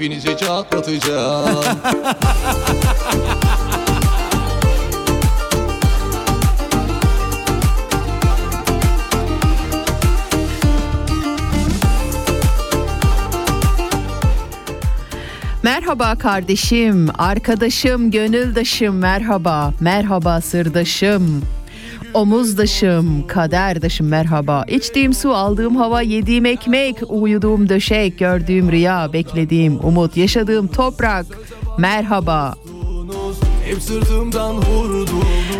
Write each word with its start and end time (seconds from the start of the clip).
derin 0.00 0.10
hepinize 0.10 0.36
çatlatacağım 0.36 1.64
Merhaba 15.62 16.18
kardeşim, 16.18 17.08
arkadaşım, 17.18 18.10
gönüldaşım 18.10 18.98
merhaba. 18.98 19.72
Merhaba 19.80 20.40
sırdaşım. 20.40 21.42
Omuzdaşım, 22.14 23.26
kaderdaşım 23.26 24.08
merhaba. 24.08 24.64
İçtiğim 24.68 25.14
su, 25.14 25.34
aldığım 25.34 25.76
hava, 25.76 26.02
yediğim 26.02 26.46
ekmek, 26.46 26.96
uyuduğum 27.08 27.68
döşek, 27.68 28.18
gördüğüm 28.18 28.72
rüya, 28.72 29.12
beklediğim 29.12 29.84
umut, 29.84 30.16
yaşadığım 30.16 30.66
toprak. 30.68 31.26
Merhaba. 31.78 32.54
Hep 33.70 33.82
sırtımdan 33.82 34.56
vurdunuz 34.56 35.10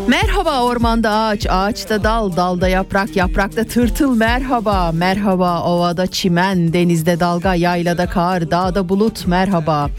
Merhaba 0.08 0.64
ormanda 0.64 1.10
ağaç, 1.10 1.46
ağaçta 1.50 2.04
dal, 2.04 2.36
dalda 2.36 2.68
yaprak, 2.68 3.16
yaprakta 3.16 3.64
tırtıl 3.64 4.16
merhaba. 4.16 4.92
Merhaba 4.92 5.62
ovada 5.62 6.06
çimen, 6.06 6.72
denizde 6.72 7.20
dalga, 7.20 7.54
yaylada 7.54 8.06
kar, 8.06 8.50
dağda 8.50 8.88
bulut 8.88 9.26
merhaba. 9.26 9.90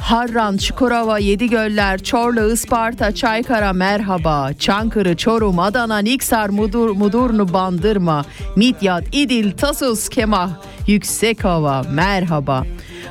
Harran, 0.00 0.56
Çukurova, 0.56 1.18
Yedi 1.18 1.50
Göller, 1.50 1.98
Çorlu, 1.98 2.52
Isparta, 2.52 3.14
Çaykara 3.14 3.72
merhaba. 3.72 4.50
Çankırı, 4.58 5.16
Çorum, 5.16 5.58
Adana, 5.58 5.98
Niksar, 5.98 6.48
Mudur, 6.48 6.90
Mudurnu, 6.90 7.52
Bandırma, 7.52 8.24
Midyat, 8.56 9.04
İdil, 9.12 9.52
Tasus, 9.52 10.08
Kemah, 10.08 10.50
Yüksekova 10.86 11.82
merhaba. 11.90 12.64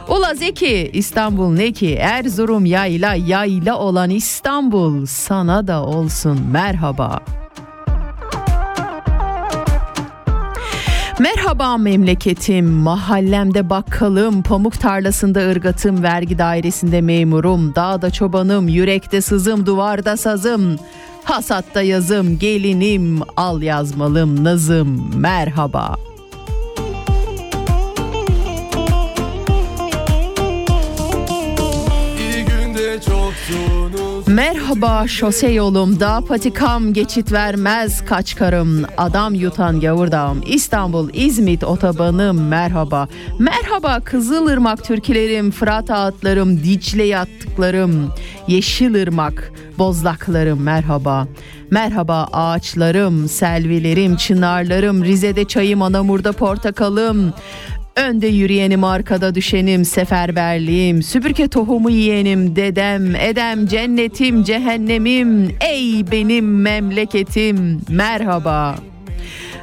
Ula 0.07 0.35
Zeki 0.35 0.89
İstanbul 0.93 1.53
ne 1.53 1.71
ki 1.71 1.95
Erzurum 1.95 2.65
yayla 2.65 3.15
yayla 3.15 3.77
olan 3.77 4.09
İstanbul 4.09 5.05
sana 5.05 5.67
da 5.67 5.83
olsun 5.83 6.39
merhaba. 6.51 7.19
Merhaba 11.19 11.77
memleketim, 11.77 12.65
mahallemde 12.65 13.69
bakkalım, 13.69 14.43
pamuk 14.43 14.79
tarlasında 14.79 15.39
ırgatım, 15.39 16.03
vergi 16.03 16.37
dairesinde 16.37 17.01
memurum, 17.01 17.75
dağda 17.75 18.11
çobanım, 18.11 18.67
yürekte 18.67 19.21
sızım, 19.21 19.65
duvarda 19.65 20.17
sazım, 20.17 20.75
hasatta 21.23 21.81
yazım, 21.81 22.39
gelinim, 22.39 23.19
al 23.37 23.61
yazmalım, 23.61 24.43
nazım, 24.43 25.11
merhaba. 25.15 25.95
Merhaba 34.35 35.07
şose 35.07 35.47
yolumda 35.47 36.21
patikam 36.27 36.93
geçit 36.93 37.31
vermez 37.31 38.05
kaçkarım 38.05 38.85
adam 38.97 39.33
yutan 39.33 39.73
yavurdağım 39.81 40.43
İstanbul 40.45 41.09
İzmit 41.13 41.63
otobanım 41.63 42.47
merhaba. 42.47 43.07
Merhaba 43.39 43.99
Kızılırmak 43.99 44.83
türkülerim 44.83 45.51
Fırat 45.51 45.89
ağıtlarım 45.89 46.63
Dicle 46.63 47.03
yattıklarım 47.03 48.13
Yeşilırmak 48.47 49.51
bozlaklarım 49.77 50.61
merhaba. 50.61 51.27
Merhaba 51.71 52.27
ağaçlarım 52.33 53.27
selvilerim 53.27 54.15
çınarlarım 54.15 55.03
Rize'de 55.03 55.45
çayım 55.45 55.81
Anamur'da 55.81 56.31
portakalım 56.31 57.33
Önde 57.95 58.27
yürüyenim 58.27 58.83
arkada 58.83 59.35
düşenim 59.35 59.85
seferberliğim 59.85 61.03
süpürge 61.03 61.47
tohumu 61.47 61.89
yiyenim 61.89 62.55
dedem 62.55 63.15
edem 63.15 63.67
cennetim 63.67 64.43
cehennemim 64.43 65.55
ey 65.61 66.11
benim 66.11 66.61
memleketim 66.61 67.81
merhaba. 67.89 68.75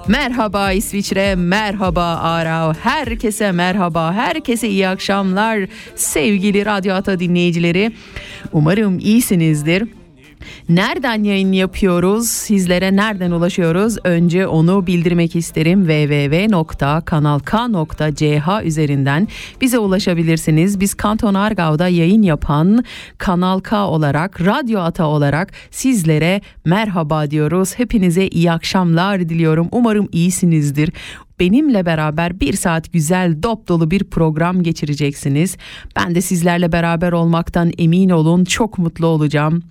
Merhaba 0.08 0.72
İsviçre, 0.72 1.34
merhaba 1.34 2.04
Arao, 2.04 2.74
herkese 2.74 3.52
merhaba, 3.52 4.12
herkese 4.12 4.68
iyi 4.68 4.88
akşamlar 4.88 5.60
sevgili 5.96 6.66
Radyo 6.66 6.94
Ata 6.94 7.20
dinleyicileri. 7.20 7.92
Umarım 8.52 8.98
iyisinizdir. 8.98 9.88
Nereden 10.68 11.24
yayın 11.24 11.52
yapıyoruz? 11.52 12.28
Sizlere 12.28 12.96
nereden 12.96 13.30
ulaşıyoruz? 13.30 13.96
Önce 14.04 14.46
onu 14.46 14.86
bildirmek 14.86 15.36
isterim. 15.36 15.86
www.kanalk.ch 15.86 18.66
üzerinden 18.66 19.28
bize 19.60 19.78
ulaşabilirsiniz. 19.78 20.80
Biz 20.80 20.94
Kanton 20.94 21.34
Argav'da 21.34 21.88
yayın 21.88 22.22
yapan 22.22 22.84
Kanal 23.18 23.60
K 23.60 23.86
olarak, 23.86 24.40
Radyo 24.40 24.80
Ata 24.80 25.06
olarak 25.06 25.52
sizlere 25.70 26.40
merhaba 26.64 27.30
diyoruz. 27.30 27.78
Hepinize 27.78 28.28
iyi 28.28 28.52
akşamlar 28.52 29.28
diliyorum. 29.28 29.68
Umarım 29.72 30.08
iyisinizdir 30.12 30.92
benimle 31.42 31.86
beraber 31.86 32.40
bir 32.40 32.52
saat 32.52 32.92
güzel 32.92 33.42
dop 33.42 33.68
dolu 33.68 33.90
bir 33.90 34.04
program 34.04 34.62
geçireceksiniz. 34.62 35.56
Ben 35.96 36.14
de 36.14 36.20
sizlerle 36.20 36.72
beraber 36.72 37.12
olmaktan 37.12 37.72
emin 37.78 38.10
olun 38.10 38.44
çok 38.44 38.78
mutlu 38.78 39.06
olacağım. 39.06 39.62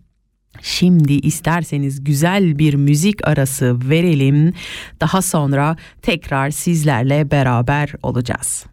Şimdi 0.61 1.13
isterseniz 1.13 2.03
güzel 2.03 2.59
bir 2.59 2.73
müzik 2.73 3.27
arası 3.27 3.89
verelim. 3.89 4.53
Daha 5.01 5.21
sonra 5.21 5.77
tekrar 6.01 6.49
sizlerle 6.49 7.31
beraber 7.31 7.93
olacağız. 8.03 8.65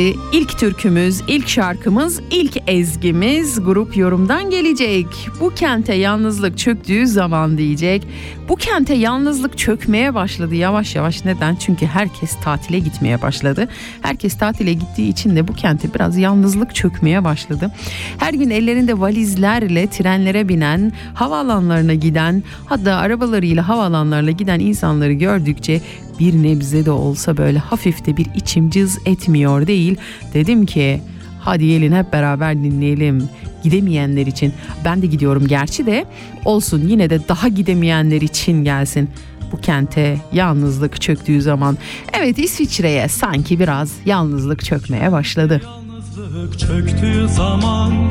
Şimdi 0.00 0.18
ilk 0.32 0.58
türkümüz, 0.58 1.20
ilk 1.28 1.48
şarkımız, 1.48 2.20
ilk 2.30 2.56
ezgimiz 2.66 3.64
grup 3.64 3.96
yorumdan 3.96 4.50
gelecek. 4.50 5.06
Bu 5.40 5.50
kente 5.50 5.94
yalnızlık 5.94 6.58
çöktüğü 6.58 7.06
zaman 7.06 7.58
diyecek. 7.58 8.06
Bu 8.48 8.56
kente 8.56 8.94
yalnızlık 8.94 9.58
çökmeye 9.58 10.14
başladı 10.14 10.54
yavaş 10.54 10.94
yavaş. 10.94 11.24
Neden? 11.24 11.54
Çünkü 11.54 11.86
herkes 11.86 12.36
tatile 12.44 12.78
gitmeye 12.78 13.22
başladı. 13.22 13.68
Herkes 14.02 14.38
tatile 14.38 14.72
gittiği 14.72 15.08
için 15.08 15.36
de 15.36 15.48
bu 15.48 15.52
kente 15.52 15.94
biraz 15.94 16.18
yalnızlık 16.18 16.74
çökmeye 16.74 17.24
başladı. 17.24 17.70
Her 18.18 18.34
gün 18.34 18.50
ellerinde 18.50 19.00
valizlerle 19.00 19.86
trenlere 19.86 20.48
binen, 20.48 20.92
havaalanlarına 21.14 21.94
giden, 21.94 22.42
hatta 22.66 22.94
arabalarıyla 22.94 23.68
havaalanlarına 23.68 24.30
giden 24.30 24.60
insanları 24.60 25.12
gördükçe 25.12 25.80
bir 26.20 26.34
nebze 26.34 26.86
de 26.86 26.90
olsa 26.90 27.36
böyle 27.36 27.58
hafif 27.58 28.06
de 28.06 28.16
bir 28.16 28.26
içim 28.34 28.70
cız 28.70 28.98
etmiyor 29.06 29.66
değil. 29.66 29.96
Dedim 30.34 30.66
ki 30.66 31.00
hadi 31.40 31.68
gelin 31.68 31.92
hep 31.92 32.12
beraber 32.12 32.54
dinleyelim. 32.62 33.28
Gidemeyenler 33.62 34.26
için 34.26 34.52
ben 34.84 35.02
de 35.02 35.06
gidiyorum 35.06 35.46
gerçi 35.46 35.86
de 35.86 36.04
olsun 36.44 36.88
yine 36.88 37.10
de 37.10 37.28
daha 37.28 37.48
gidemeyenler 37.48 38.20
için 38.20 38.64
gelsin. 38.64 39.10
Bu 39.52 39.60
kente 39.60 40.18
yalnızlık 40.32 41.00
çöktüğü 41.00 41.42
zaman 41.42 41.78
evet 42.12 42.38
İsviçre'ye 42.38 43.08
sanki 43.08 43.60
biraz 43.60 43.92
yalnızlık 44.06 44.64
çökmeye 44.64 45.12
başladı. 45.12 45.60
Yalnızlık 45.64 46.58
çöktüğü 46.58 47.28
zaman 47.28 48.10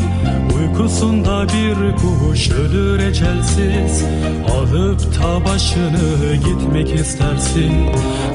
Uykusunda 0.80 1.44
bir 1.44 1.96
kuş 1.96 2.52
ölür 2.52 3.00
ecelsiz 3.00 4.04
Alıp 4.52 5.00
ta 5.00 5.46
başını 5.46 6.36
gitmek 6.36 7.00
istersin. 7.00 7.74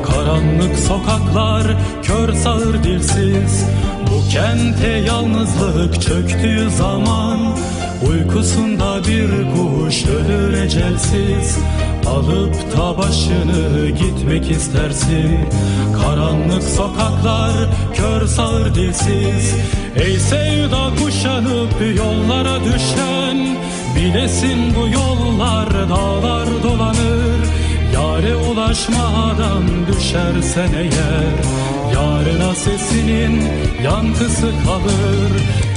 Karanlık 0.07 0.79
sokaklar 0.79 1.67
kör 2.03 2.33
sağır 2.33 2.85
dilsiz 2.85 3.65
Bu 4.15 4.29
kente 4.29 4.87
yalnızlık 4.87 6.03
çöktüğü 6.03 6.71
zaman 6.71 7.39
Uykusunda 8.11 9.01
bir 9.09 9.29
kuş 9.29 10.05
ölür 10.07 10.53
ecelsiz. 10.53 11.59
Alıp 12.07 12.77
da 12.77 12.99
başını 12.99 13.89
gitmek 13.89 14.51
istersin. 14.51 15.39
Karanlık 16.03 16.63
sokaklar 16.63 17.53
kör 17.95 18.27
sağır 18.27 18.75
dilsiz. 18.75 19.55
Ey 19.97 20.19
sevda 20.19 20.91
kuşanıp 21.05 21.97
yollara 21.97 22.65
düşen 22.65 23.57
Bilesin 23.97 24.75
bu 24.77 24.89
yollar 24.89 25.89
dağlar 25.89 26.49
dolanır 26.63 27.64
Yare 28.05 28.37
ulaşmadan 28.37 29.63
düşersen 29.87 30.73
eğer 30.77 31.35
Yarına 31.95 32.55
sesinin 32.55 33.43
yankısı 33.85 34.51
kalır. 34.67 35.33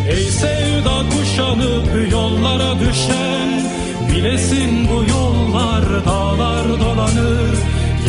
Ey 0.10 0.24
sevda 0.24 1.04
kuşanıp 1.10 2.12
yollara 2.12 2.80
düşen 2.80 3.64
Bilesin 4.12 4.88
bu 4.88 5.12
yollar 5.12 6.06
dağlar 6.06 6.80
dolanır. 6.80 7.58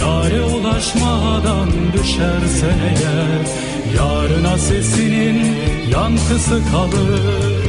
Yare 0.01 0.43
ulaşmadan 0.43 1.69
düşersen 1.93 2.79
eğer 2.89 3.47
Yarına 3.97 4.59
sesinin 4.59 5.57
yankısı 5.93 6.61
kalır 6.73 7.68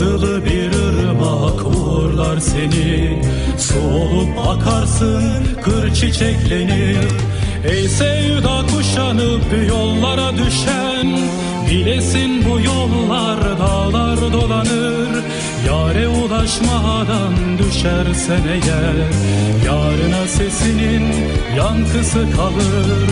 Sızılı 0.00 0.44
bir 0.44 0.72
ırmak 0.72 1.66
uğurlar 1.66 2.38
seni? 2.38 3.22
Su 3.58 3.80
olup 3.80 4.48
akarsın 4.48 5.22
kır 5.64 5.94
çiçeklenir 5.94 6.98
Ey 7.64 7.88
sevda 7.88 8.62
kuşanıp 8.66 9.68
yollara 9.68 10.32
düşen. 10.32 11.18
Bilesin 11.70 12.44
bu 12.50 12.60
yollar 12.60 13.58
dağlar 13.58 14.32
dolanır. 14.32 15.08
Yare 15.66 16.08
ulaşmadan 16.08 17.58
düşersen 17.58 18.42
eğer 18.48 18.96
Yarına 19.66 20.26
sesinin 20.26 21.14
yankısı 21.56 22.26
kalır. 22.36 23.08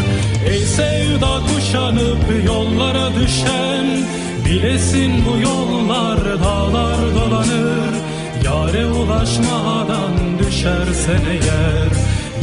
Ey 0.46 0.60
sevda 0.60 1.40
kuşanıp 1.46 2.46
yollara 2.46 3.08
düşen 3.20 3.86
Bilesin 4.48 5.12
bu 5.26 5.40
yollar 5.40 6.18
dağlar 6.44 7.14
dolanır. 7.14 7.94
Yare 8.44 8.86
ulaşmadan 8.86 10.38
düşersen 10.38 11.20
eğer 11.30 11.88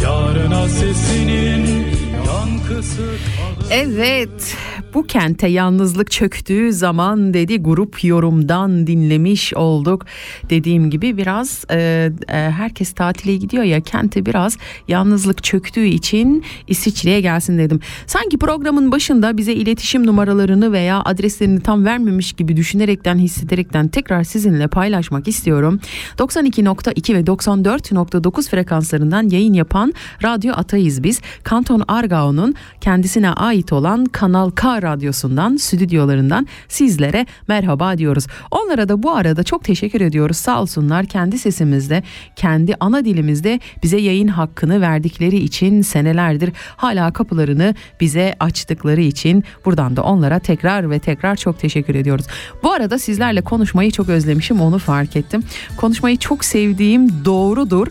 Yarına 0.04 0.70
sesinin 0.70 1.88
yankısı 2.26 2.98
kalır. 2.98 3.68
Evet, 3.72 4.56
bu 4.96 5.04
kente 5.04 5.48
yalnızlık 5.48 6.12
çöktüğü 6.12 6.74
zaman 6.74 7.34
dedi 7.34 7.58
grup 7.58 8.04
yorumdan 8.04 8.88
dinlemiş 8.88 9.54
olduk. 9.54 10.06
Dediğim 10.50 10.90
gibi 10.90 11.18
biraz 11.18 11.66
e, 11.72 12.12
e, 12.28 12.34
herkes 12.34 12.94
tatile 12.94 13.36
gidiyor 13.36 13.64
ya 13.64 13.82
kente 13.82 14.26
biraz 14.26 14.58
yalnızlık 14.88 15.44
çöktüğü 15.44 15.86
için 15.86 16.44
İsviçre'ye 16.68 17.22
gelsin 17.22 17.58
dedim. 17.58 17.80
Sanki 18.08 18.38
programın 18.38 18.92
başında 18.92 19.38
bize 19.38 19.54
iletişim 19.54 20.08
numaralarını 20.08 20.72
veya 20.72 21.02
adreslerini 21.06 21.60
tam 21.60 21.86
vermemiş 21.86 22.34
gibi 22.34 22.58
düşünerekten 22.58 23.18
hissederekten 23.18 23.88
tekrar 23.88 24.24
sizinle 24.24 24.68
paylaşmak 24.68 25.28
istiyorum. 25.28 25.80
92.2 26.18 27.16
ve 27.16 27.22
94.9 27.22 28.50
frekanslarından 28.50 29.30
yayın 29.30 29.54
yapan 29.54 29.94
Radyo 30.24 30.54
Atayız 30.54 31.04
biz. 31.04 31.22
Kanton 31.44 31.84
Argao'nun 31.88 32.56
kendisine 32.82 33.30
ait 33.32 33.74
olan 33.74 34.06
Kanal 34.06 34.50
K 34.52 34.85
radyosundan, 34.86 35.58
stüdyolarından 35.58 36.48
sizlere 36.68 37.26
merhaba 37.48 37.98
diyoruz. 37.98 38.28
Onlara 38.52 38.90
da 38.90 39.04
bu 39.04 39.12
arada 39.12 39.44
çok 39.44 39.64
teşekkür 39.64 40.02
ediyoruz. 40.02 40.38
Sağ 40.38 40.62
olsunlar 40.62 41.06
kendi 41.06 41.38
sesimizde, 41.38 42.04
kendi 42.36 42.76
ana 42.80 43.06
dilimizde 43.06 43.60
bize 43.84 43.98
yayın 43.98 44.28
hakkını 44.28 44.82
verdikleri 44.82 45.38
için 45.38 45.82
senelerdir 45.82 46.52
hala 46.78 47.14
kapılarını 47.14 47.76
bize 48.02 48.36
açtıkları 48.40 49.02
için 49.02 49.44
buradan 49.66 49.96
da 49.96 50.04
onlara 50.04 50.40
tekrar 50.40 50.90
ve 50.90 51.00
tekrar 51.00 51.36
çok 51.36 51.60
teşekkür 51.60 51.96
ediyoruz. 51.96 52.26
Bu 52.64 52.72
arada 52.72 53.00
sizlerle 53.00 53.42
konuşmayı 53.42 53.92
çok 53.92 54.10
özlemişim 54.10 54.62
onu 54.62 54.80
fark 54.80 55.16
ettim. 55.16 55.44
Konuşmayı 55.78 56.18
çok 56.18 56.46
sevdiğim 56.46 57.26
doğrudur. 57.26 57.88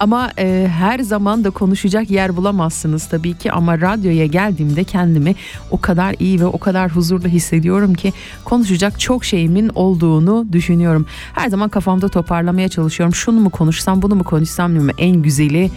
Ama 0.00 0.30
e, 0.38 0.68
her 0.78 0.98
zaman 0.98 1.44
da 1.44 1.50
konuşacak 1.50 2.10
yer 2.10 2.36
bulamazsınız 2.36 3.06
tabii 3.06 3.34
ki 3.34 3.52
ama 3.52 3.80
radyoya 3.80 4.26
geldiğimde 4.26 4.84
kendimi 4.84 5.34
o 5.70 5.80
kadar 5.80 6.14
iyi 6.18 6.40
ve 6.40 6.46
o 6.46 6.58
kadar 6.58 6.90
huzurlu 6.90 7.28
hissediyorum 7.28 7.94
ki 7.94 8.12
konuşacak 8.44 9.00
çok 9.00 9.24
şeyimin 9.24 9.70
olduğunu 9.74 10.46
düşünüyorum. 10.52 11.06
Her 11.34 11.48
zaman 11.48 11.68
kafamda 11.68 12.08
toparlamaya 12.08 12.68
çalışıyorum. 12.68 13.14
Şunu 13.14 13.40
mu 13.40 13.50
konuşsam, 13.50 14.02
bunu 14.02 14.14
mu 14.14 14.24
konuşsam 14.24 14.72
diyorum. 14.72 14.90
En 14.98 15.22
güzeli 15.22 15.70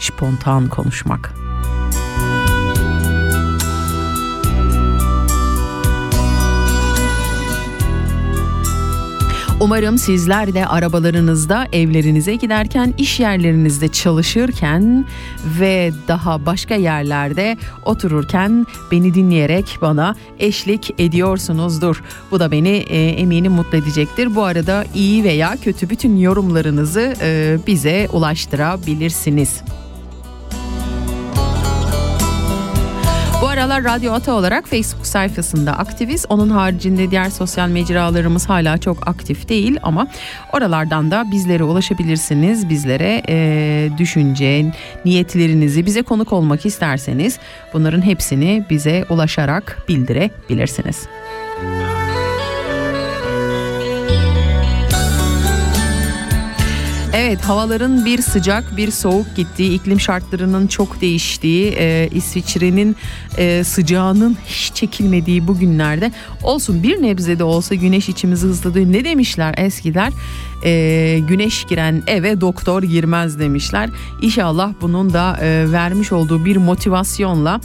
spontan 0.00 0.68
konuşmak. 0.68 1.43
Umarım 9.64 9.98
sizler 9.98 10.54
de 10.54 10.66
arabalarınızda, 10.66 11.66
evlerinize 11.72 12.34
giderken, 12.34 12.94
iş 12.98 13.20
yerlerinizde 13.20 13.88
çalışırken 13.88 15.04
ve 15.60 15.90
daha 16.08 16.46
başka 16.46 16.74
yerlerde 16.74 17.56
otururken 17.84 18.66
beni 18.90 19.14
dinleyerek 19.14 19.78
bana 19.82 20.16
eşlik 20.38 20.94
ediyorsunuzdur. 20.98 22.02
Bu 22.30 22.40
da 22.40 22.50
beni 22.50 22.68
e, 22.68 23.08
eminim 23.08 23.52
mutlu 23.52 23.78
edecektir. 23.78 24.34
Bu 24.34 24.42
arada 24.42 24.84
iyi 24.94 25.24
veya 25.24 25.56
kötü 25.64 25.90
bütün 25.90 26.16
yorumlarınızı 26.16 27.14
e, 27.20 27.58
bize 27.66 28.08
ulaştırabilirsiniz. 28.12 29.62
Aralar 33.54 33.84
Radyo 33.84 34.12
Ata 34.12 34.32
olarak 34.32 34.68
Facebook 34.68 35.06
sayfasında 35.06 35.72
aktiviz. 35.72 36.26
Onun 36.28 36.48
haricinde 36.50 37.10
diğer 37.10 37.30
sosyal 37.30 37.68
mecralarımız 37.68 38.48
hala 38.48 38.78
çok 38.78 39.08
aktif 39.08 39.48
değil 39.48 39.78
ama 39.82 40.06
oralardan 40.52 41.10
da 41.10 41.24
bizlere 41.32 41.64
ulaşabilirsiniz. 41.64 42.68
Bizlere 42.68 43.22
e, 43.28 43.88
düşünce, 43.98 44.72
niyetlerinizi 45.04 45.86
bize 45.86 46.02
konuk 46.02 46.32
olmak 46.32 46.66
isterseniz 46.66 47.38
bunların 47.72 48.02
hepsini 48.02 48.64
bize 48.70 49.04
ulaşarak 49.10 49.84
bildirebilirsiniz. 49.88 51.08
Evet 57.16 57.40
havaların 57.42 58.04
bir 58.04 58.22
sıcak 58.22 58.76
bir 58.76 58.90
soğuk 58.90 59.36
gittiği 59.36 59.74
iklim 59.74 60.00
şartlarının 60.00 60.66
çok 60.66 61.00
değiştiği 61.00 61.74
e, 61.78 62.08
İsviçre'nin 62.12 62.96
e, 63.38 63.64
sıcağının 63.64 64.36
hiç 64.46 64.74
çekilmediği 64.74 65.48
bu 65.48 65.58
günlerde 65.58 66.12
olsun 66.42 66.82
bir 66.82 67.02
nebze 67.02 67.38
de 67.38 67.44
olsa 67.44 67.74
güneş 67.74 68.08
içimizi 68.08 68.46
hızladı. 68.46 68.92
Ne 68.92 69.04
demişler 69.04 69.54
eskiler 69.58 70.12
e, 70.64 71.20
güneş 71.28 71.64
giren 71.64 72.02
eve 72.06 72.40
doktor 72.40 72.82
girmez 72.82 73.38
demişler. 73.38 73.90
İnşallah 74.22 74.72
bunun 74.80 75.12
da 75.12 75.38
e, 75.40 75.72
vermiş 75.72 76.12
olduğu 76.12 76.44
bir 76.44 76.56
motivasyonla 76.56 77.60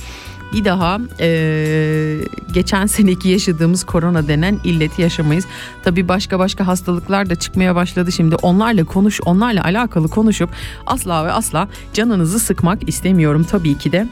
bir 0.54 0.66
daha 0.66 1.00
e, 1.20 2.18
geçen 2.54 2.86
seneki 2.86 3.30
yaşadığımız 3.30 3.84
korona 3.84 4.28
denen 4.28 4.60
illeti 4.64 5.02
yaşamayız. 5.02 5.46
Tabii 5.84 6.08
başka 6.08 6.40
başka 6.40 6.68
hastalıklar 6.68 7.30
da 7.30 7.36
çıkmaya 7.36 7.76
başladı 7.76 8.12
şimdi. 8.12 8.36
Onlarla 8.36 8.84
konuş, 8.84 9.20
onlarla 9.26 9.64
alakalı 9.64 10.08
konuşup 10.08 10.50
asla 10.86 11.26
ve 11.26 11.32
asla 11.32 11.68
canınızı 11.94 12.40
sıkmak 12.40 12.90
istemiyorum 12.90 13.46
tabii 13.50 13.78
ki 13.78 13.92
de. 13.92 14.08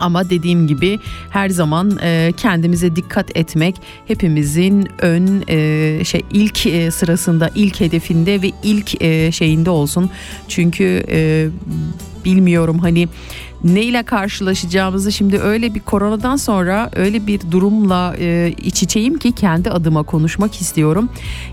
Ama 0.00 0.30
dediğim 0.30 0.66
gibi 0.66 0.98
her 1.30 1.48
zaman 1.48 1.98
e, 2.02 2.32
kendimize 2.36 2.96
dikkat 2.96 3.36
etmek 3.36 3.76
hepimizin 4.06 4.88
ön 4.98 5.44
e, 5.48 6.04
şey 6.04 6.22
ilk 6.30 6.66
e, 6.66 6.90
sırasında, 6.90 7.50
ilk 7.54 7.80
hedefinde 7.80 8.42
ve 8.42 8.50
ilk 8.62 9.02
e, 9.02 9.32
şeyinde 9.32 9.70
olsun. 9.70 10.10
Çünkü 10.48 11.04
e, 11.08 11.48
bilmiyorum 12.24 12.78
hani 12.78 13.08
neyle 13.64 14.02
karşılaşacağımızı 14.02 15.12
şimdi 15.12 15.38
öyle 15.38 15.74
bir 15.74 15.80
koronadan 15.80 16.36
sonra 16.36 16.90
öyle 16.96 17.26
bir 17.26 17.40
durumla 17.50 18.14
e, 18.18 18.54
iç 18.62 18.82
içeyim 18.82 19.18
ki 19.18 19.32
kendi 19.32 19.70
adıma 19.70 20.02
konuşmak 20.02 20.60
istiyorum. 20.60 21.08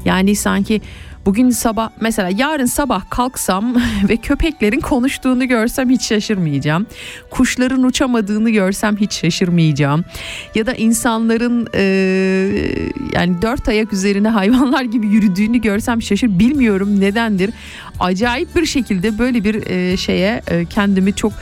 Yani 0.05 0.35
sanki 0.35 0.81
Bugün 1.27 1.49
sabah 1.49 1.89
mesela 2.01 2.29
yarın 2.37 2.65
sabah 2.65 3.09
kalksam 3.09 3.75
ve 4.09 4.17
köpeklerin 4.17 4.79
konuştuğunu 4.79 5.47
görsem 5.47 5.89
hiç 5.89 6.01
şaşırmayacağım. 6.01 6.85
Kuşların 7.29 7.83
uçamadığını 7.83 8.49
görsem 8.49 8.97
hiç 8.97 9.13
şaşırmayacağım. 9.13 10.05
Ya 10.55 10.65
da 10.65 10.73
insanların 10.73 11.67
e, 11.73 11.81
yani 13.13 13.41
dört 13.41 13.69
ayak 13.69 13.93
üzerine 13.93 14.29
hayvanlar 14.29 14.81
gibi 14.81 15.07
yürüdüğünü 15.07 15.57
görsem 15.57 16.01
şaşır. 16.01 16.39
Bilmiyorum 16.39 16.99
nedendir. 16.99 17.49
Acayip 17.99 18.55
bir 18.55 18.65
şekilde 18.65 19.19
böyle 19.19 19.43
bir 19.43 19.67
e, 19.67 19.97
şeye 19.97 20.41
e, 20.47 20.65
kendimi 20.65 21.13
çok 21.13 21.33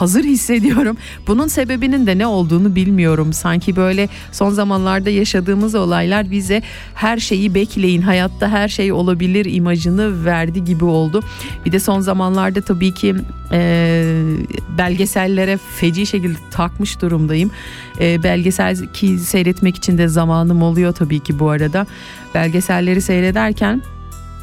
hazır 0.00 0.24
hissediyorum. 0.24 0.96
Bunun 1.26 1.48
sebebinin 1.48 2.06
de 2.06 2.18
ne 2.18 2.26
olduğunu 2.26 2.74
bilmiyorum. 2.74 3.32
Sanki 3.32 3.76
böyle 3.76 4.08
son 4.32 4.50
zamanlarda 4.50 5.10
yaşadığımız 5.10 5.74
olaylar 5.74 6.30
bize 6.30 6.62
her 6.94 7.18
şeyi 7.18 7.54
bekleyin, 7.54 8.02
hayatta 8.02 8.48
her 8.48 8.68
şey 8.68 8.92
olabilir 8.92 9.44
imajını 9.44 10.24
verdi 10.24 10.64
gibi 10.64 10.84
oldu. 10.84 11.22
Bir 11.66 11.72
de 11.72 11.80
son 11.80 12.00
zamanlarda 12.00 12.60
tabii 12.60 12.94
ki 12.94 13.14
e, 13.52 14.04
belgesellere 14.78 15.58
feci 15.76 16.06
şekilde 16.06 16.38
takmış 16.50 17.00
durumdayım. 17.00 17.50
E, 18.00 18.22
belgesel 18.22 18.76
ki 18.92 19.18
seyretmek 19.18 19.76
için 19.76 19.98
de 19.98 20.08
zamanım 20.08 20.62
oluyor 20.62 20.92
tabii 20.92 21.20
ki 21.20 21.38
bu 21.38 21.50
arada. 21.50 21.86
Belgeselleri 22.34 23.02
seyrederken 23.02 23.82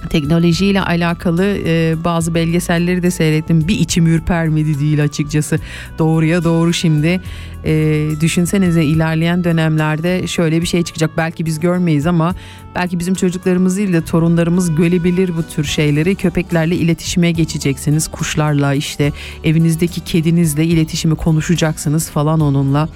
teknolojiyle 0.10 0.82
alakalı 0.82 1.58
e, 1.66 1.96
bazı 2.04 2.36
belgeselleri 2.36 3.04
de 3.04 3.12
seyrettim. 3.12 3.68
Bir 3.68 3.80
içim 3.80 4.08
ürpermedi 4.08 4.80
değil 4.80 5.04
açıkçası. 5.04 5.60
Doğruya 6.00 6.44
doğru 6.44 6.74
şimdi. 6.74 7.22
E, 7.66 8.06
düşünsenize 8.22 8.84
ilerleyen 8.84 9.44
dönemlerde 9.44 10.27
şöyle 10.27 10.62
bir 10.62 10.68
şey 10.68 10.84
çıkacak. 10.84 11.12
Belki 11.18 11.46
biz 11.46 11.60
görmeyiz 11.60 12.08
ama 12.08 12.36
belki 12.75 13.00
bizim 13.00 13.13
çocuklarımız 13.13 13.77
değil 13.77 13.94
de 13.94 14.06
torunlarımız 14.06 14.75
görebilir 14.75 15.32
bu 15.38 15.44
tür 15.44 15.63
şeyleri. 15.63 16.16
Köpeklerle 16.16 16.75
iletişime 16.75 17.32
geçeceksiniz. 17.32 18.08
Kuşlarla 18.08 18.74
işte 18.74 19.13
evinizdeki 19.44 20.01
kedinizle 20.01 20.66
iletişimi 20.66 21.16
konuşacaksınız 21.16 22.10
falan 22.10 22.39
onunla 22.39 22.89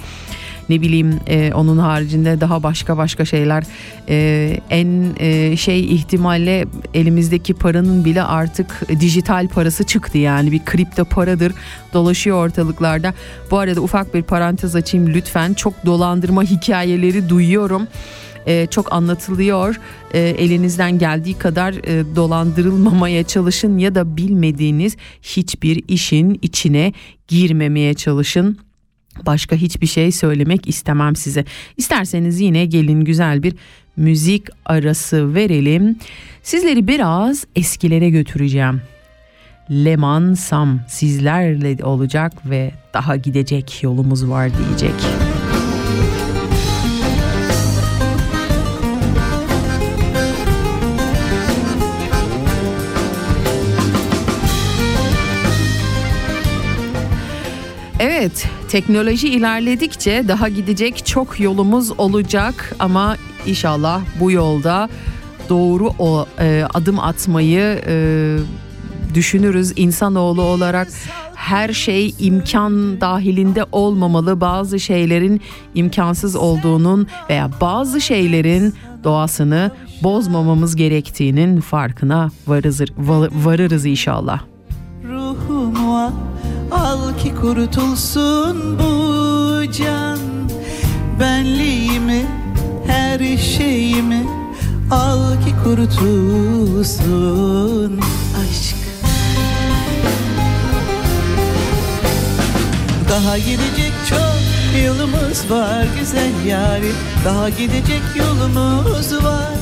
ne 0.71 0.81
bileyim 0.81 1.19
e, 1.27 1.53
onun 1.53 1.77
haricinde 1.77 2.41
daha 2.41 2.63
başka 2.63 2.97
başka 2.97 3.25
şeyler 3.25 3.63
e, 4.09 4.57
en 4.69 5.03
e, 5.19 5.57
şey 5.57 5.93
ihtimalle 5.93 6.65
elimizdeki 6.93 7.53
paranın 7.53 8.05
bile 8.05 8.23
artık 8.23 8.81
dijital 8.99 9.47
parası 9.47 9.83
çıktı 9.83 10.17
yani 10.17 10.51
bir 10.51 10.65
kripto 10.65 11.05
paradır 11.05 11.53
dolaşıyor 11.93 12.45
ortalıklarda. 12.45 13.13
Bu 13.51 13.57
arada 13.57 13.81
ufak 13.81 14.13
bir 14.13 14.21
parantez 14.21 14.75
açayım 14.75 15.13
lütfen 15.13 15.53
çok 15.53 15.85
dolandırma 15.85 16.43
hikayeleri 16.43 17.29
duyuyorum 17.29 17.87
e, 18.45 18.67
çok 18.67 18.93
anlatılıyor. 18.93 19.79
E, 20.13 20.19
elinizden 20.19 20.99
geldiği 20.99 21.37
kadar 21.37 21.73
e, 21.73 22.15
dolandırılmamaya 22.15 23.23
çalışın 23.23 23.77
ya 23.77 23.95
da 23.95 24.17
bilmediğiniz 24.17 24.97
hiçbir 25.21 25.83
işin 25.87 26.39
içine 26.41 26.93
girmemeye 27.27 27.93
çalışın. 27.93 28.57
Başka 29.25 29.55
hiçbir 29.55 29.87
şey 29.87 30.11
söylemek 30.11 30.67
istemem 30.67 31.15
size. 31.15 31.45
İsterseniz 31.77 32.39
yine 32.39 32.65
gelin 32.65 33.01
güzel 33.01 33.43
bir 33.43 33.53
müzik 33.97 34.47
arası 34.65 35.35
verelim. 35.35 35.99
Sizleri 36.43 36.87
biraz 36.87 37.45
eskilere 37.55 38.09
götüreceğim. 38.09 38.81
Leman 39.71 40.33
Sam 40.33 40.79
sizlerle 40.87 41.85
olacak 41.85 42.33
ve 42.49 42.71
daha 42.93 43.15
gidecek 43.15 43.83
yolumuz 43.83 44.29
var 44.29 44.49
diyecek. 44.57 44.95
Evet, 57.99 58.47
teknoloji 58.71 59.27
ilerledikçe 59.27 60.23
daha 60.27 60.49
gidecek 60.49 61.05
çok 61.05 61.39
yolumuz 61.39 61.99
olacak 61.99 62.75
ama 62.79 63.15
inşallah 63.45 64.01
bu 64.19 64.31
yolda 64.31 64.89
doğru 65.49 65.91
o 65.99 66.25
e, 66.39 66.63
adım 66.73 66.99
atmayı 66.99 67.81
e, 67.87 68.37
düşünürüz 69.13 69.73
insanoğlu 69.75 70.41
olarak 70.41 70.87
her 71.35 71.73
şey 71.73 72.13
imkan 72.19 73.01
dahilinde 73.01 73.65
olmamalı. 73.71 74.41
Bazı 74.41 74.79
şeylerin 74.79 75.41
imkansız 75.75 76.35
olduğunun 76.35 77.07
veya 77.29 77.49
bazı 77.61 78.01
şeylerin 78.01 78.73
doğasını 79.03 79.71
bozmamamız 80.03 80.75
gerektiğinin 80.75 81.61
farkına 81.61 82.31
varırız, 82.47 82.81
varırız 83.31 83.85
inşallah. 83.85 84.50
Al 86.71 87.17
ki 87.17 87.35
kurtulsun 87.35 88.79
bu 88.79 89.71
can. 89.71 90.19
Benliğimi 91.19 92.25
her 92.87 93.37
şeyimi 93.37 94.27
al 94.91 95.33
ki 95.33 95.55
kurtulsun. 95.63 96.91
Aşk. 98.41 98.75
Daha 103.09 103.37
gidecek 103.37 103.93
çok 104.09 104.41
yolumuz 104.85 105.51
var 105.51 105.85
güzel 105.99 106.45
yarim 106.47 106.95
Daha 107.25 107.49
gidecek 107.49 108.01
yolumuz 108.15 109.23
var 109.23 109.60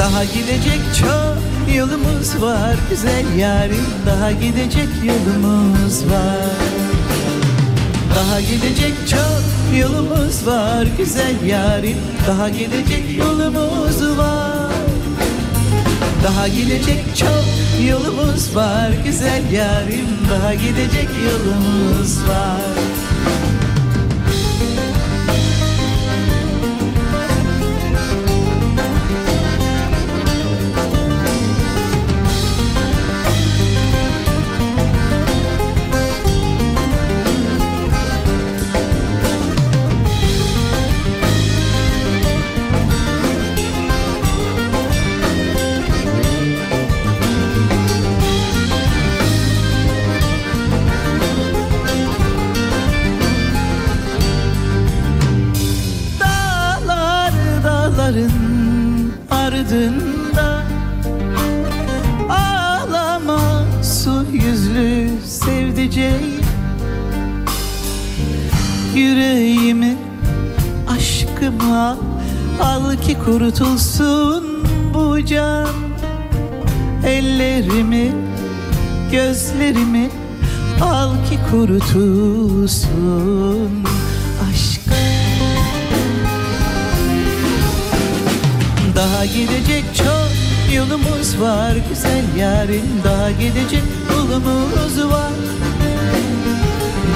Daha 0.00 0.24
gidecek 0.24 0.80
çok 1.00 1.76
yolumuz 1.76 2.42
var. 2.42 2.76
Güzel 2.90 3.38
yarim 3.38 3.86
Daha 4.06 4.32
gidecek 4.32 4.88
yolumuz 5.04 6.04
var. 6.04 6.50
Daha 8.16 8.40
gidecek 8.40 8.94
çok 9.10 9.78
yolumuz 9.78 10.46
var. 10.46 10.86
Güzel 10.98 11.44
yarim 11.46 11.96
Daha 12.28 12.48
gidecek 12.48 13.18
yolumuz 13.18 14.18
var. 14.18 14.72
Daha 16.24 16.48
gidecek 16.48 17.16
çok 17.16 17.44
yolumuz 17.88 18.56
var. 18.56 18.90
Güzel 19.04 19.52
yarim 19.52 20.08
Daha 20.30 20.54
gidecek 20.54 21.08
yolumuz 21.26 22.18
var 22.28 22.99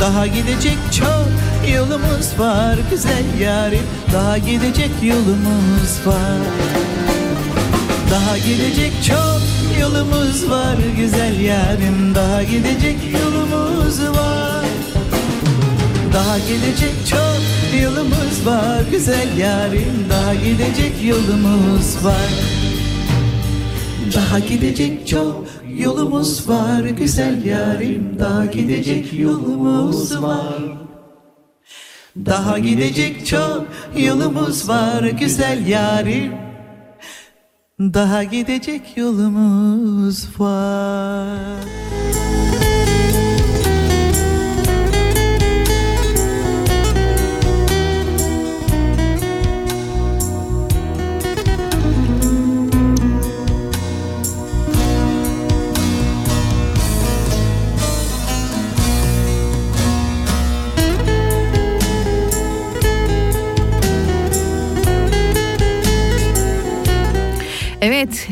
Daha 0.04 0.26
gidecek 0.26 0.78
çok 0.92 1.28
yolumuz 1.74 2.38
var 2.38 2.76
güzel 2.90 3.40
yarim. 3.40 3.82
Daha 4.12 4.38
gidecek 4.38 4.90
yolumuz 5.02 6.06
var. 6.06 6.40
Daha 8.10 8.38
gidecek 8.38 8.92
çok 9.06 9.40
yolumuz 9.80 10.50
var 10.50 10.76
güzel 10.96 11.40
yarim. 11.40 12.14
Daha 12.14 12.42
gidecek 12.42 12.96
yolumuz 13.12 14.00
var. 14.00 14.64
Daha 16.14 16.38
gidecek 16.38 16.94
çok 17.10 17.80
yolumuz 17.82 18.46
var 18.46 18.82
güzel 18.90 19.38
yarim. 19.38 20.06
Daha 20.10 20.34
gidecek 20.34 21.04
yolumuz 21.04 22.04
var. 22.04 22.30
Daha 24.14 24.38
gidecek 24.38 25.08
çok 25.08 25.43
yolumuz 25.84 26.48
var 26.48 26.84
güzel 26.84 27.44
yarim. 27.44 28.16
Daha 28.18 28.46
gidecek 28.46 29.12
yolumuz 29.12 30.22
var. 30.22 30.62
Daha 32.16 32.58
gidecek 32.58 33.26
çok 33.26 33.66
yolumuz 33.96 34.68
var 34.68 35.02
güzel 35.02 35.66
yarim. 35.66 36.32
Daha 37.80 38.24
gidecek 38.24 38.96
yolumuz 38.96 40.40
var 40.40 41.93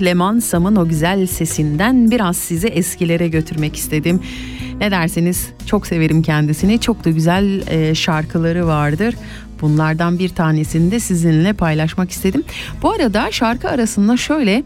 Leman 0.04 0.38
Sam'ın 0.38 0.76
o 0.76 0.88
güzel 0.88 1.26
sesinden 1.26 2.10
biraz 2.10 2.36
sizi 2.36 2.68
eskilere 2.68 3.28
götürmek 3.28 3.76
istedim. 3.76 4.20
Ne 4.80 4.90
derseniz 4.90 5.48
çok 5.66 5.86
severim 5.86 6.22
kendisini. 6.22 6.80
Çok 6.80 7.04
da 7.04 7.10
güzel 7.10 7.66
e, 7.66 7.94
şarkıları 7.94 8.66
vardır. 8.66 9.14
Bunlardan 9.62 10.18
bir 10.18 10.28
tanesini 10.28 10.90
de 10.90 11.00
sizinle 11.00 11.52
paylaşmak 11.52 12.10
istedim. 12.10 12.42
Bu 12.82 12.90
arada 12.90 13.30
şarkı 13.30 13.68
arasında 13.68 14.16
şöyle 14.16 14.64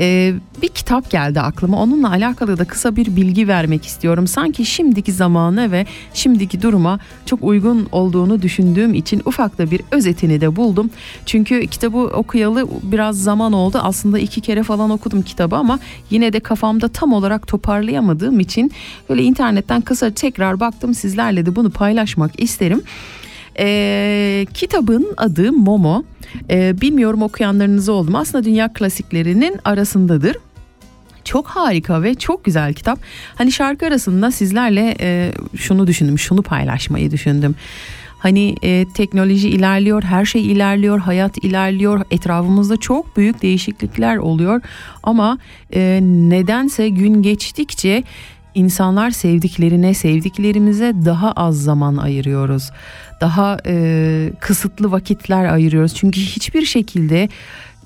e, 0.00 0.34
bir 0.62 0.68
kitap 0.68 1.10
geldi 1.10 1.40
aklıma. 1.40 1.82
Onunla 1.82 2.10
alakalı 2.10 2.58
da 2.58 2.64
kısa 2.64 2.96
bir 2.96 3.16
bilgi 3.16 3.48
vermek 3.48 3.86
istiyorum. 3.86 4.26
Sanki 4.26 4.66
şimdiki 4.66 5.12
zamana 5.12 5.70
ve 5.70 5.86
şimdiki 6.14 6.62
duruma 6.62 6.98
çok 7.26 7.42
uygun 7.42 7.88
olduğunu 7.92 8.42
düşündüğüm 8.42 8.94
için 8.94 9.22
ufak 9.24 9.58
da 9.58 9.70
bir 9.70 9.80
özetini 9.90 10.40
de 10.40 10.56
buldum. 10.56 10.90
Çünkü 11.26 11.66
kitabı 11.66 11.98
okuyalı 11.98 12.68
biraz 12.82 13.22
zaman 13.22 13.52
oldu. 13.52 13.78
Aslında 13.82 14.18
iki 14.18 14.40
kere 14.40 14.62
falan 14.62 14.90
okudum 14.90 15.22
kitabı 15.22 15.56
ama 15.56 15.78
yine 16.10 16.32
de 16.32 16.40
kafamda 16.40 16.88
tam 16.88 17.12
olarak 17.12 17.46
toparlayamadığım 17.46 18.40
için 18.40 18.72
böyle 19.08 19.22
internetten 19.22 19.80
kısa 19.80 20.10
tekrar 20.10 20.60
baktım. 20.60 20.94
Sizlerle 20.94 21.46
de 21.46 21.56
bunu 21.56 21.70
paylaşmak 21.70 22.40
isterim. 22.40 22.82
Ee, 23.58 24.46
kitabın 24.54 25.14
adı 25.16 25.52
Momo. 25.52 26.04
Ee, 26.50 26.80
bilmiyorum 26.80 27.22
okuyanlarınız 27.22 27.88
oldu 27.88 28.10
mu? 28.10 28.18
Aslında 28.18 28.44
dünya 28.44 28.72
klasiklerinin 28.72 29.58
arasındadır. 29.64 30.36
Çok 31.24 31.46
harika 31.46 32.02
ve 32.02 32.14
çok 32.14 32.44
güzel 32.44 32.74
kitap. 32.74 32.98
Hani 33.34 33.52
şarkı 33.52 33.86
arasında 33.86 34.30
sizlerle 34.30 34.96
e, 35.00 35.32
şunu 35.56 35.86
düşündüm, 35.86 36.18
şunu 36.18 36.42
paylaşmayı 36.42 37.10
düşündüm. 37.10 37.54
Hani 38.18 38.54
e, 38.62 38.84
teknoloji 38.94 39.48
ilerliyor, 39.48 40.02
her 40.02 40.24
şey 40.24 40.52
ilerliyor, 40.52 40.98
hayat 40.98 41.44
ilerliyor, 41.44 42.00
etrafımızda 42.10 42.76
çok 42.76 43.16
büyük 43.16 43.42
değişiklikler 43.42 44.16
oluyor. 44.16 44.60
Ama 45.02 45.38
e, 45.74 46.00
nedense 46.02 46.88
gün 46.88 47.22
geçtikçe 47.22 48.04
insanlar 48.56 49.10
sevdiklerine, 49.10 49.94
sevdiklerimize 49.94 50.94
daha 51.04 51.32
az 51.32 51.62
zaman 51.62 51.96
ayırıyoruz. 51.96 52.70
Daha 53.20 53.58
e, 53.66 54.32
kısıtlı 54.40 54.92
vakitler 54.92 55.44
ayırıyoruz. 55.44 55.94
Çünkü 55.94 56.20
hiçbir 56.20 56.64
şekilde 56.64 57.28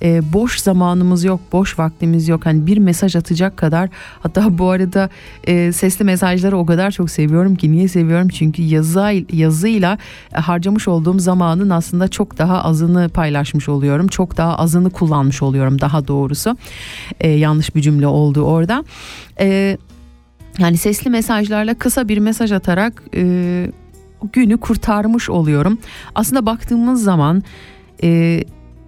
e, 0.03 0.33
boş 0.33 0.61
zamanımız 0.61 1.25
yok, 1.25 1.41
boş 1.53 1.79
vaktimiz 1.79 2.29
yok. 2.29 2.47
Hani 2.47 2.67
bir 2.67 2.79
mesaj 2.79 3.17
atacak 3.17 3.57
kadar. 3.57 3.89
Hatta 4.21 4.59
bu 4.59 4.71
arada 4.71 5.11
e, 5.45 5.73
sesli 5.73 6.05
mesajları 6.05 6.59
o 6.59 6.67
kadar 6.67 6.91
çok 6.91 7.11
seviyorum 7.11 7.55
ki 7.55 7.73
niye 7.73 7.89
seviyorum? 7.89 8.29
Çünkü 8.29 8.63
yazı 8.63 9.25
yazıyla 9.33 9.99
harcamış 10.33 10.89
olduğum 10.89 11.19
zamanın 11.19 11.71
aslında 11.71 12.09
çok 12.09 12.39
daha 12.39 12.65
azını 12.65 13.09
paylaşmış 13.09 13.69
oluyorum. 13.69 14.09
Çok 14.09 14.37
daha 14.37 14.57
azını 14.57 14.91
kullanmış 14.91 15.43
oluyorum 15.43 15.81
daha 15.81 16.09
doğrusu. 16.09 16.57
E, 17.21 17.29
yanlış 17.29 17.75
bir 17.75 17.81
cümle 17.81 18.07
oldu 18.07 18.43
orada. 18.43 18.85
E, 19.41 19.79
yani 20.61 20.77
sesli 20.77 21.11
mesajlarla 21.11 21.75
kısa 21.75 22.09
bir 22.09 22.19
mesaj 22.19 22.53
atarak 22.53 23.03
e, 23.15 23.67
günü 24.33 24.57
kurtarmış 24.57 25.31
oluyorum. 25.31 25.79
Aslında 26.15 26.47
baktığımız 26.47 27.03
zaman 27.03 27.43
e, 28.03 28.41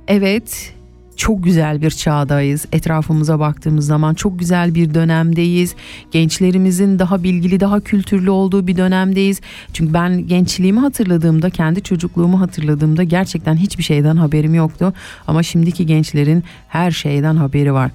evet 0.08 0.74
çok 1.16 1.44
güzel 1.44 1.82
bir 1.82 1.90
çağdayız. 1.90 2.66
Etrafımıza 2.72 3.40
baktığımız 3.40 3.86
zaman 3.86 4.14
çok 4.14 4.38
güzel 4.38 4.74
bir 4.74 4.94
dönemdeyiz. 4.94 5.74
Gençlerimizin 6.10 6.98
daha 6.98 7.22
bilgili, 7.22 7.60
daha 7.60 7.80
kültürlü 7.80 8.30
olduğu 8.30 8.66
bir 8.66 8.76
dönemdeyiz. 8.76 9.40
Çünkü 9.72 9.94
ben 9.94 10.26
gençliğimi 10.26 10.80
hatırladığımda, 10.80 11.50
kendi 11.50 11.82
çocukluğumu 11.82 12.40
hatırladığımda 12.40 13.02
gerçekten 13.02 13.56
hiçbir 13.56 13.82
şeyden 13.82 14.16
haberim 14.16 14.54
yoktu. 14.54 14.92
Ama 15.26 15.42
şimdiki 15.42 15.86
gençlerin 15.86 16.44
her 16.68 16.90
şeyden 16.90 17.36
haberi 17.36 17.72
var 17.72 17.90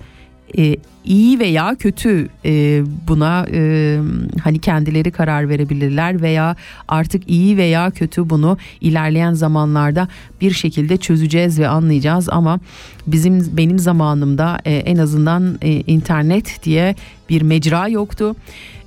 e, 0.58 0.76
iyi 1.06 1.40
veya 1.40 1.76
kötü 1.76 2.30
e, 2.46 2.84
buna 3.08 3.46
e, 3.54 4.00
hani 4.44 4.60
kendileri 4.60 5.12
karar 5.12 5.50
verebilirler 5.50 6.22
veya 6.22 6.56
artık 6.88 7.30
iyi 7.30 7.58
veya 7.58 7.92
kötü 7.92 8.30
bunu 8.30 8.58
ilerleyen 8.82 9.34
zamanlarda 9.34 10.08
bir 10.42 10.52
şekilde 10.52 10.98
çözeceğiz 10.98 11.60
ve 11.60 11.68
anlayacağız. 11.68 12.30
Ama 12.30 12.60
bizim 13.08 13.58
benim 13.58 13.80
zamanımda 13.80 14.60
e, 14.66 14.76
en 14.76 14.98
azından 14.98 15.58
e, 15.62 15.72
internet 15.72 16.64
diye 16.64 16.96
bir 17.30 17.42
mecra 17.42 17.88
yoktu 17.88 18.36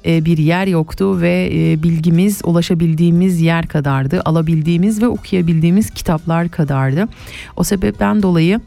e, 0.06 0.24
bir 0.24 0.38
yer 0.38 0.66
yoktu 0.66 1.20
ve 1.20 1.50
e, 1.52 1.82
bilgimiz 1.82 2.40
ulaşabildiğimiz 2.44 3.40
yer 3.40 3.66
kadardı 3.66 4.22
alabildiğimiz 4.24 5.02
ve 5.02 5.08
okuyabildiğimiz 5.08 5.90
kitaplar 5.90 6.48
kadardı. 6.48 7.08
O 7.56 7.64
sebepten 7.64 8.22
dolayı 8.22 8.60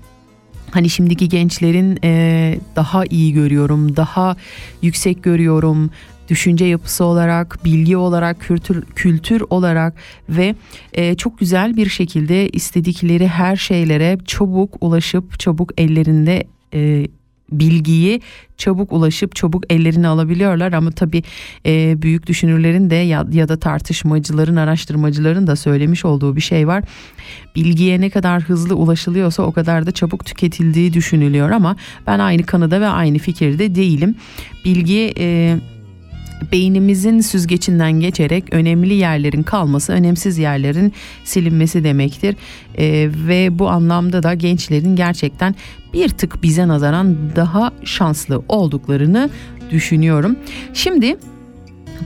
Hani 0.74 0.90
şimdiki 0.90 1.30
gençlerin 1.30 2.00
e, 2.04 2.56
daha 2.76 3.06
iyi 3.06 3.34
görüyorum, 3.34 3.96
daha 3.96 4.36
yüksek 4.82 5.24
görüyorum 5.24 5.92
düşünce 6.30 6.66
yapısı 6.66 7.06
olarak, 7.06 7.66
bilgi 7.66 7.98
olarak, 7.98 8.42
kültür, 8.42 8.84
kültür 8.96 9.44
olarak 9.50 9.94
ve 10.30 10.56
e, 10.94 11.16
çok 11.16 11.40
güzel 11.40 11.78
bir 11.78 11.90
şekilde 11.90 12.50
istedikleri 12.50 13.28
her 13.28 13.56
şeylere 13.56 14.18
çabuk 14.26 14.78
ulaşıp 14.82 15.40
çabuk 15.40 15.72
ellerinde 15.78 16.44
e, 16.74 17.08
bilgiyi 17.60 18.22
çabuk 18.58 18.92
ulaşıp 18.92 19.36
çabuk 19.36 19.64
ellerine 19.70 20.08
alabiliyorlar 20.08 20.74
ama 20.74 20.92
tabii 20.92 21.24
e, 21.66 22.02
büyük 22.02 22.28
düşünürlerin 22.28 22.90
de 22.90 22.96
ya, 22.96 23.26
ya 23.32 23.48
da 23.48 23.60
tartışmacıların 23.60 24.56
araştırmacıların 24.56 25.48
da 25.48 25.56
söylemiş 25.56 26.06
olduğu 26.06 26.36
bir 26.36 26.42
şey 26.42 26.68
var. 26.68 26.84
Bilgiye 27.56 28.02
ne 28.02 28.10
kadar 28.10 28.42
hızlı 28.42 28.76
ulaşılıyorsa 28.76 29.44
o 29.44 29.52
kadar 29.52 29.86
da 29.86 29.92
çabuk 29.92 30.26
tüketildiği 30.26 30.94
düşünülüyor 30.94 31.50
ama 31.50 31.76
ben 32.08 32.20
aynı 32.20 32.44
kanıda 32.44 32.82
ve 32.82 32.88
aynı 32.88 33.18
fikirde 33.18 33.76
değilim. 33.76 34.16
Bilgi 34.66 35.14
e, 35.18 35.58
beynimizin 36.52 37.20
süzgecinden 37.20 37.92
geçerek 37.92 38.44
önemli 38.52 38.94
yerlerin 38.94 39.44
kalması, 39.44 39.94
önemsiz 39.94 40.38
yerlerin 40.38 40.94
silinmesi 41.24 41.84
demektir. 41.84 42.36
Ee, 42.78 43.10
ve 43.28 43.60
bu 43.60 43.70
anlamda 43.70 44.24
da 44.24 44.34
gençlerin 44.34 44.96
gerçekten 44.96 45.56
bir 45.94 46.10
tık 46.10 46.44
bize 46.44 46.68
nazaran 46.68 47.18
daha 47.36 47.72
şanslı 47.84 48.44
olduklarını 48.48 49.30
düşünüyorum. 49.72 50.36
Şimdi 50.74 51.18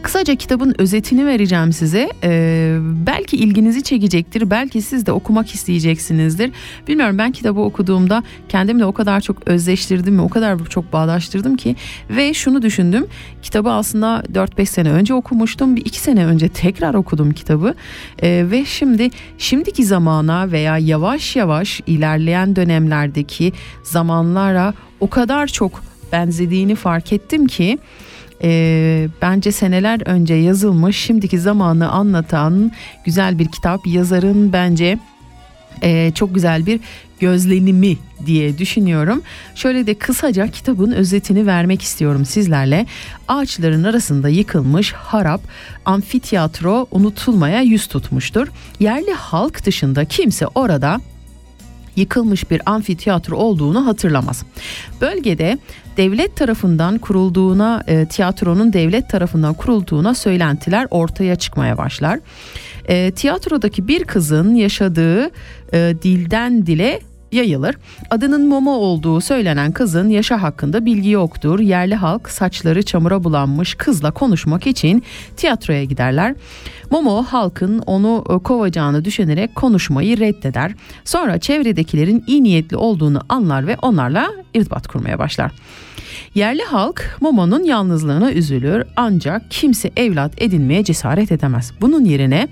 Kısaca 0.02 0.36
kitabın 0.36 0.76
özetini 0.78 1.26
vereceğim 1.26 1.73
size. 1.73 2.10
Ee, 2.23 2.78
belki 2.82 3.38
ilginizi 3.38 3.84
çekecektir. 3.84 4.50
Belki 4.50 4.82
siz 4.82 5.06
de 5.06 5.12
okumak 5.12 5.56
isteyeceksinizdir. 5.56 6.52
Bilmiyorum 6.88 7.17
ben 7.17 7.32
kitabı 7.32 7.60
okuduğumda 7.60 8.23
kendimle 8.50 8.86
o 8.86 8.91
kadar 8.91 9.21
çok 9.21 9.47
özleştirdim 9.47 10.17
ve 10.17 10.21
o 10.21 10.30
kadar 10.30 10.65
çok 10.65 10.93
bağdaştırdım 10.93 11.56
ki 11.56 11.76
ve 12.10 12.34
şunu 12.34 12.62
düşündüm. 12.62 13.08
Kitabı 13.41 13.71
aslında 13.71 14.23
4-5 14.34 14.65
sene 14.65 14.91
önce 14.91 15.13
okumuştum. 15.13 15.76
Bir 15.76 15.86
2 15.86 16.00
sene 16.00 16.26
önce 16.26 16.50
tekrar 16.50 16.93
okudum 16.93 17.32
kitabı. 17.32 17.76
Ee, 18.23 18.45
ve 18.52 18.65
şimdi 18.65 19.10
şimdiki 19.38 19.86
zamana 19.86 20.52
veya 20.52 20.78
yavaş 20.78 21.36
yavaş 21.36 21.82
ilerleyen 21.88 22.56
dönemlerdeki 22.56 23.54
zamanlara 23.84 24.73
o 25.00 25.10
kadar 25.10 25.47
çok 25.47 25.84
benzediğini 26.12 26.76
fark 26.76 27.13
ettim 27.13 27.47
ki 27.47 27.78
e, 28.43 29.08
bence 29.21 29.52
seneler 29.52 30.08
önce 30.08 30.34
yazılmış 30.34 30.97
şimdiki 30.97 31.39
zamanı 31.39 31.91
anlatan 31.91 32.71
güzel 33.06 33.39
bir 33.39 33.47
kitap 33.47 33.88
yazarın 33.88 34.54
bence 34.54 35.00
e, 35.82 36.12
çok 36.15 36.36
güzel 36.36 36.65
bir 36.65 36.80
gözlenimi 37.19 37.97
diye 38.26 38.58
düşünüyorum. 38.58 39.21
Şöyle 39.56 39.88
de 39.88 39.93
kısaca 39.93 40.47
kitabın 40.47 40.91
özetini 40.91 41.47
vermek 41.47 41.82
istiyorum 41.82 42.26
sizlerle. 42.26 42.86
Ağaçların 43.28 43.84
arasında 43.84 44.30
yıkılmış 44.30 44.93
harap 44.93 45.41
amfiteyatro 45.86 46.88
unutulmaya 46.91 47.62
yüz 47.62 47.88
tutmuştur. 47.88 48.47
Yerli 48.80 49.13
halk 49.13 49.65
dışında 49.65 50.06
kimse 50.06 50.47
orada 50.47 51.02
yıkılmış 51.95 52.52
bir 52.52 52.62
amfiteyatro 52.65 53.38
olduğunu 53.38 53.86
hatırlamaz. 53.86 54.43
Bölgede 55.02 55.58
devlet 55.97 56.36
tarafından 56.36 56.97
kurulduğuna, 56.97 57.83
e, 57.88 58.05
tiyatronun 58.05 58.73
devlet 58.73 59.10
tarafından 59.10 59.53
kurulduğuna 59.53 60.13
söylentiler 60.15 60.88
ortaya 60.91 61.36
çıkmaya 61.36 61.77
başlar. 61.77 62.19
E, 62.88 63.12
tiyatrodaki 63.12 63.88
bir 63.88 64.03
kızın 64.03 64.55
yaşadığı 64.55 65.29
e, 65.73 65.93
dilden 66.03 66.65
dile 66.65 66.99
yayılır. 67.31 67.75
Adının 68.10 68.47
Momo 68.47 68.71
olduğu 68.71 69.21
söylenen 69.21 69.71
kızın 69.71 70.10
yaşı 70.10 70.33
hakkında 70.33 70.86
bilgi 70.86 71.10
yoktur. 71.10 71.60
Yerli 71.60 71.95
halk 71.95 72.29
saçları 72.29 72.83
çamura 72.83 73.23
bulanmış 73.23 73.75
kızla 73.75 74.12
konuşmak 74.12 74.67
için 74.67 75.03
tiyatroya 75.38 75.83
giderler. 75.83 76.36
Momo 76.91 77.23
halkın 77.23 77.79
onu 77.79 78.23
e, 78.29 78.43
kovacağını 78.43 79.05
düşünerek 79.05 79.55
konuşmayı 79.55 80.19
reddeder. 80.19 80.71
Sonra 81.05 81.39
çevredekilerin 81.39 82.23
iyi 82.27 82.43
niyetli 82.43 82.77
olduğunu 82.77 83.21
anlar 83.29 83.67
ve 83.67 83.77
onlarla 83.81 84.31
irtibat 84.53 84.88
kurmaya 84.88 85.19
başlar. 85.19 85.51
Yerli 86.38 86.63
halk 86.63 87.17
Momo'nun 87.21 87.63
yalnızlığına 87.63 88.32
üzülür 88.32 88.84
ancak 88.95 89.52
kimse 89.52 89.91
evlat 89.95 90.41
edinmeye 90.41 90.84
cesaret 90.84 91.32
edemez. 91.32 91.73
Bunun 91.82 92.06
yerine 92.06 92.47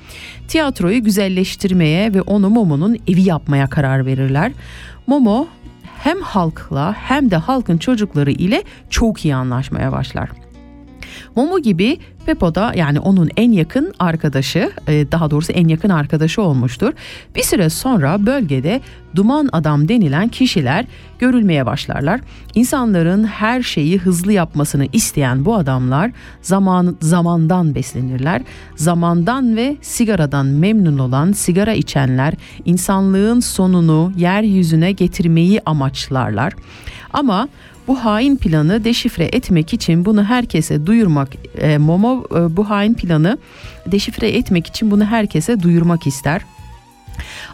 tiyatroyu 0.47 1.03
güzelleştirmeye 1.03 2.13
ve 2.13 2.21
onu 2.21 2.49
Momo'nun 2.49 2.97
evi 3.07 3.21
yapmaya 3.21 3.69
karar 3.69 4.05
verirler. 4.05 4.51
Momo 5.07 5.47
hem 5.97 6.21
halkla 6.21 6.93
hem 6.93 7.31
de 7.31 7.35
halkın 7.37 7.77
çocukları 7.77 8.31
ile 8.31 8.63
çok 8.89 9.25
iyi 9.25 9.35
anlaşmaya 9.35 9.91
başlar. 9.91 10.29
Momo 11.35 11.59
gibi 11.59 11.97
Beppo 12.27 12.55
da 12.55 12.73
yani 12.75 12.99
onun 12.99 13.29
en 13.37 13.51
yakın 13.51 13.93
arkadaşı 13.99 14.71
e, 14.87 15.11
daha 15.11 15.31
doğrusu 15.31 15.51
en 15.51 15.67
yakın 15.67 15.89
arkadaşı 15.89 16.41
olmuştur. 16.41 16.93
Bir 17.35 17.43
süre 17.43 17.69
sonra 17.69 18.25
bölgede 18.25 18.81
duman 19.15 19.49
adam 19.51 19.89
denilen 19.89 20.27
kişiler 20.27 20.85
görülmeye 21.19 21.65
başlarlar. 21.65 22.21
İnsanların 22.55 23.23
her 23.23 23.61
şeyi 23.61 23.97
hızlı 23.97 24.33
yapmasını 24.33 24.87
isteyen 24.93 25.45
bu 25.45 25.55
adamlar 25.55 26.11
zaman 26.41 26.97
zamandan 27.01 27.75
beslenirler. 27.75 28.41
Zamandan 28.75 29.55
ve 29.55 29.77
sigaradan 29.81 30.45
memnun 30.45 30.97
olan 30.97 31.31
sigara 31.31 31.73
içenler 31.73 32.33
insanlığın 32.65 33.39
sonunu 33.39 34.11
yeryüzüne 34.17 34.91
getirmeyi 34.91 35.61
amaçlarlar. 35.65 36.53
Ama 37.13 37.47
bu 37.87 38.05
hain 38.05 38.35
planı 38.35 38.83
deşifre 38.83 39.23
etmek 39.23 39.73
için 39.73 40.05
bunu 40.05 40.23
herkese 40.23 40.85
duyurmak 40.85 41.29
e, 41.57 41.77
Momo 41.77 42.23
e, 42.31 42.57
bu 42.57 42.69
hain 42.69 42.93
planı 42.93 43.37
deşifre 43.85 44.29
etmek 44.29 44.67
için 44.67 44.91
bunu 44.91 45.05
herkese 45.05 45.59
duyurmak 45.59 46.07
ister. 46.07 46.41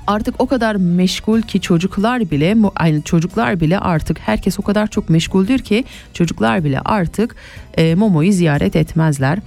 Artık 0.08 0.42
o 0.42 0.48
kadar 0.48 0.76
meşgul 0.76 1.42
ki 1.42 1.62
çocuklar 1.62 2.32
bile 2.32 2.58
aynı 2.76 3.02
çocuklar 3.02 3.60
bile 3.60 3.80
artık 3.80 4.20
herkes 4.20 4.60
o 4.60 4.62
kadar 4.62 4.88
çok 4.88 5.10
meşguldür 5.10 5.60
ki 5.60 5.84
çocuklar 6.14 6.64
bile 6.64 6.80
artık 6.80 7.36
e, 7.78 7.96
Momo'yu 7.96 8.32
ziyaret 8.32 8.76
etmezler. 8.76 9.40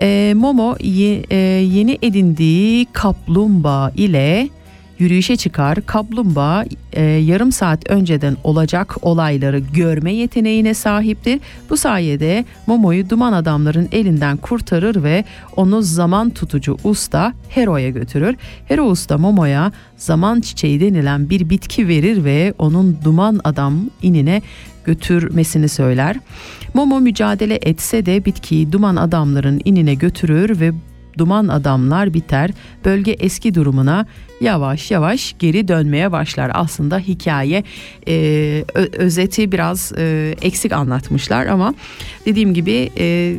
E, 0.00 0.32
Momo 0.36 0.76
ye, 0.80 1.24
e, 1.30 1.36
yeni 1.36 1.98
edindiği 2.02 2.86
kaplumbağa 2.92 3.92
ile 3.96 4.48
yürüyüşe 5.00 5.36
çıkar. 5.36 5.86
Kaplumbağa 5.86 6.64
e, 6.92 7.02
yarım 7.02 7.52
saat 7.52 7.90
önceden 7.90 8.36
olacak 8.44 8.96
olayları 9.02 9.58
görme 9.58 10.14
yeteneğine 10.14 10.74
sahiptir. 10.74 11.40
Bu 11.70 11.76
sayede 11.76 12.44
Momo'yu 12.66 13.10
duman 13.10 13.32
adamların 13.32 13.88
elinden 13.92 14.36
kurtarır 14.36 15.02
ve 15.02 15.24
onu 15.56 15.82
zaman 15.82 16.30
tutucu 16.30 16.76
usta 16.84 17.34
Hero'ya 17.48 17.90
götürür. 17.90 18.36
Hero 18.68 18.82
usta 18.82 19.18
Momo'ya 19.18 19.72
zaman 19.96 20.40
çiçeği 20.40 20.80
denilen 20.80 21.30
bir 21.30 21.50
bitki 21.50 21.88
verir 21.88 22.24
ve 22.24 22.54
onun 22.58 22.98
duman 23.04 23.40
adam 23.44 23.90
inine 24.02 24.42
götürmesini 24.84 25.68
söyler. 25.68 26.16
Momo 26.74 27.00
mücadele 27.00 27.58
etse 27.62 28.06
de 28.06 28.24
bitkiyi 28.24 28.72
duman 28.72 28.96
adamların 28.96 29.60
inine 29.64 29.94
götürür 29.94 30.60
ve 30.60 30.72
duman 31.18 31.48
adamlar 31.48 32.14
biter, 32.14 32.50
bölge 32.84 33.12
eski 33.12 33.54
durumuna 33.54 34.06
yavaş 34.40 34.90
yavaş 34.90 35.34
geri 35.38 35.68
dönmeye 35.68 36.12
başlar. 36.12 36.50
Aslında 36.54 36.98
hikaye 36.98 37.64
e, 38.08 38.64
özeti 38.92 39.52
biraz 39.52 39.92
e, 39.96 40.34
eksik 40.42 40.72
anlatmışlar 40.72 41.46
ama 41.46 41.74
dediğim 42.26 42.54
gibi 42.54 42.90
e, 42.98 43.36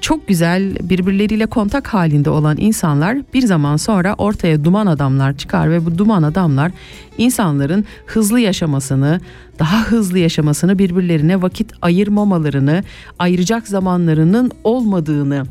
çok 0.00 0.28
güzel 0.28 0.76
birbirleriyle 0.82 1.46
kontak 1.46 1.88
halinde 1.88 2.30
olan 2.30 2.56
insanlar 2.60 3.18
bir 3.34 3.42
zaman 3.42 3.76
sonra 3.76 4.14
ortaya 4.18 4.64
duman 4.64 4.86
adamlar 4.86 5.36
çıkar 5.36 5.70
ve 5.70 5.86
bu 5.86 5.98
duman 5.98 6.22
adamlar 6.22 6.72
insanların 7.18 7.84
hızlı 8.06 8.40
yaşamasını, 8.40 9.20
daha 9.58 9.84
hızlı 9.84 10.18
yaşamasını, 10.18 10.78
birbirlerine 10.78 11.42
vakit 11.42 11.72
ayırmamalarını, 11.82 12.84
ayıracak 13.18 13.68
zamanlarının 13.68 14.50
olmadığını 14.64 15.44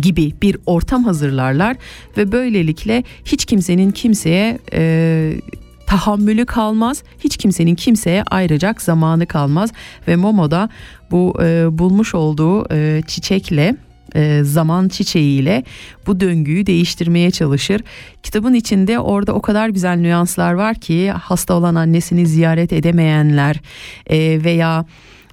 gibi 0.00 0.32
bir 0.42 0.56
ortam 0.66 1.04
hazırlarlar 1.04 1.76
ve 2.16 2.32
böylelikle 2.32 3.04
hiç 3.24 3.44
kimsenin 3.44 3.90
kimseye 3.90 4.58
e, 4.72 5.32
tahammülü 5.86 6.46
kalmaz. 6.46 7.02
Hiç 7.18 7.36
kimsenin 7.36 7.74
kimseye 7.74 8.22
ayıracak 8.22 8.82
zamanı 8.82 9.26
kalmaz 9.26 9.72
ve 10.08 10.16
Momo 10.16 10.50
da 10.50 10.68
bu 11.10 11.34
e, 11.42 11.78
bulmuş 11.78 12.14
olduğu 12.14 12.74
e, 12.74 13.02
çiçekle 13.06 13.76
e, 14.14 14.40
zaman 14.44 14.88
çiçeğiyle 14.88 15.64
bu 16.06 16.20
döngüyü 16.20 16.66
değiştirmeye 16.66 17.30
çalışır. 17.30 17.80
Kitabın 18.22 18.54
içinde 18.54 18.98
orada 18.98 19.32
o 19.32 19.42
kadar 19.42 19.68
güzel 19.68 19.96
nüanslar 19.96 20.52
var 20.52 20.74
ki 20.74 21.10
hasta 21.10 21.54
olan 21.54 21.74
annesini 21.74 22.26
ziyaret 22.26 22.72
edemeyenler 22.72 23.60
e, 24.06 24.44
veya 24.44 24.84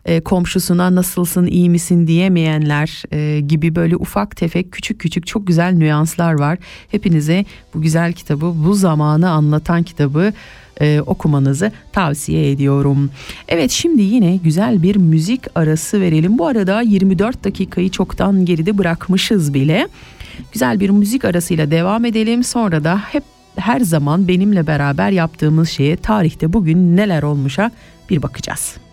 e, 0.07 0.19
komşusuna 0.19 0.95
nasılsın 0.95 1.45
iyi 1.45 1.69
misin 1.69 2.07
diyemeyenler 2.07 3.03
e, 3.11 3.39
gibi 3.39 3.75
böyle 3.75 3.95
ufak 3.95 4.35
tefek 4.35 4.71
küçük 4.71 4.99
küçük 4.99 5.27
çok 5.27 5.47
güzel 5.47 5.73
nüanslar 5.73 6.33
var. 6.33 6.57
Hepinize 6.91 7.45
bu 7.73 7.81
güzel 7.81 8.13
kitabı 8.13 8.53
bu 8.65 8.73
zamanı 8.73 9.29
anlatan 9.29 9.83
kitabı 9.83 10.33
e, 10.81 11.01
okumanızı 11.01 11.71
tavsiye 11.93 12.51
ediyorum. 12.51 13.09
Evet 13.47 13.71
şimdi 13.71 14.01
yine 14.01 14.37
güzel 14.37 14.83
bir 14.83 14.95
müzik 14.95 15.41
arası 15.55 16.01
verelim. 16.01 16.37
Bu 16.37 16.47
arada 16.47 16.81
24 16.81 17.43
dakikayı 17.43 17.89
çoktan 17.89 18.45
geride 18.45 18.77
bırakmışız 18.77 19.53
bile. 19.53 19.87
Güzel 20.53 20.79
bir 20.79 20.89
müzik 20.89 21.25
arasıyla 21.25 21.71
devam 21.71 22.05
edelim. 22.05 22.43
Sonra 22.43 22.83
da 22.83 22.97
hep 22.97 23.23
her 23.55 23.79
zaman 23.79 24.27
benimle 24.27 24.67
beraber 24.67 25.11
yaptığımız 25.11 25.69
şeye 25.69 25.97
tarihte 25.97 26.53
bugün 26.53 26.97
neler 26.97 27.23
olmuşa 27.23 27.71
bir 28.09 28.21
bakacağız. 28.21 28.86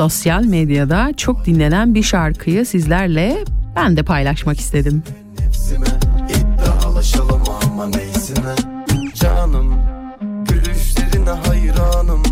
Sosyal 0.00 0.44
medyada 0.44 1.12
çok 1.16 1.46
dinlenen 1.46 1.94
bir 1.94 2.02
şarkıyı 2.02 2.66
sizlerle 2.66 3.44
ben 3.76 3.96
de 3.96 4.02
paylaşmak 4.02 4.60
istedim. 4.60 5.02
Ama 7.62 7.86
neysine 7.86 8.54
Canım 9.14 9.74
Gülüşlerine 10.48 11.30
hayranım. 11.30 12.22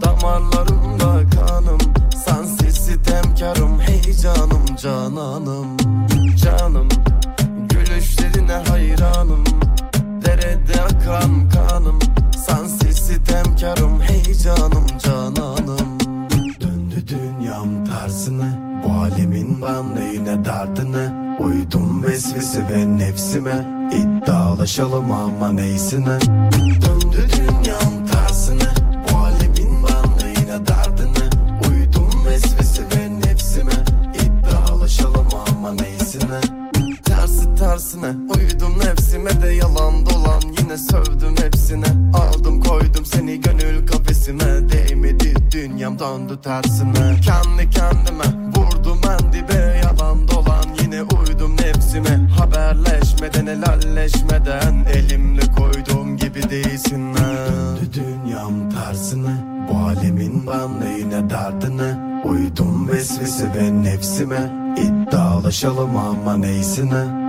Damarlarımda 0.00 1.30
kanım. 1.30 1.78
Sensiz 2.26 2.74
sitemkarım 2.74 3.80
Hey 3.80 4.12
cananım. 4.12 5.76
Canım 6.36 6.88
Gülüşlerine 7.68 8.52
hayranım. 8.52 9.44
Derede 10.26 10.82
akan 10.82 11.48
kanım. 11.48 11.98
Sensiz 12.46 12.96
sitemkarım 12.96 14.00
Hey 14.00 14.34
cananım 14.34 14.86
tersine 18.10 18.58
Bu 18.84 18.92
alemin 18.92 19.62
ben 19.62 19.96
neyine 19.96 20.44
derdine 20.44 21.36
Uydum 21.40 22.02
vesvese 22.02 22.68
ve 22.68 22.98
nefsime. 22.98 23.66
İddialaşalım 23.92 25.12
ama 25.12 25.52
neysine 25.52 26.18
Döndü 26.82 27.28
dünyam 27.36 28.06
tersine 28.12 28.68
Bu 29.12 29.16
alemin 29.16 29.70
ben 29.82 30.26
neyine 30.26 30.66
derdine 30.66 31.24
Uydum 31.68 32.24
vesvese 32.26 32.82
ve 32.82 33.20
nefsime. 33.20 33.72
İddialaşalım 34.14 35.28
ama 35.48 35.72
neysine 35.72 36.40
Tersi 37.04 37.54
tersine 37.58 38.08
uydum 38.08 38.78
nefsime 38.78 39.42
de 39.42 39.48
yalan 39.48 40.06
dolan 40.06 40.42
Yine 40.60 40.78
sövdüm 40.78 41.36
hepsine. 41.44 41.86
Aldım 42.14 42.60
koydum 42.60 43.04
seni 43.04 43.40
gönül 43.40 43.86
kafesime 43.86 44.44
Değmedi 44.44 45.39
dünyam 45.52 45.98
döndü 45.98 46.38
tersine. 46.42 47.20
Kendi 47.20 47.70
kendime 47.70 48.52
vurdum 48.56 49.00
en 49.10 49.32
dibe 49.32 49.80
Yalan 49.84 50.28
dolan 50.28 50.64
yine 50.82 51.02
uydum 51.02 51.56
nefsime. 51.56 52.28
Haberleşmeden 52.38 53.46
helalleşmeden 53.46 54.84
Elimle 54.94 55.42
koyduğum 55.58 56.16
gibi 56.16 56.50
değilsin 56.50 57.14
Döndü 57.14 57.90
dünyam 57.94 58.70
tersine 58.70 59.36
Bu 59.68 59.78
alemin 59.78 60.46
ben 60.46 60.80
neyine 60.80 61.30
derdine? 61.30 62.20
Uydum 62.24 62.88
vesvese 62.88 63.54
ve 63.54 63.82
nefsime. 63.82 64.50
İddialaşalım 64.76 65.96
ama 65.96 66.36
neysine 66.36 67.19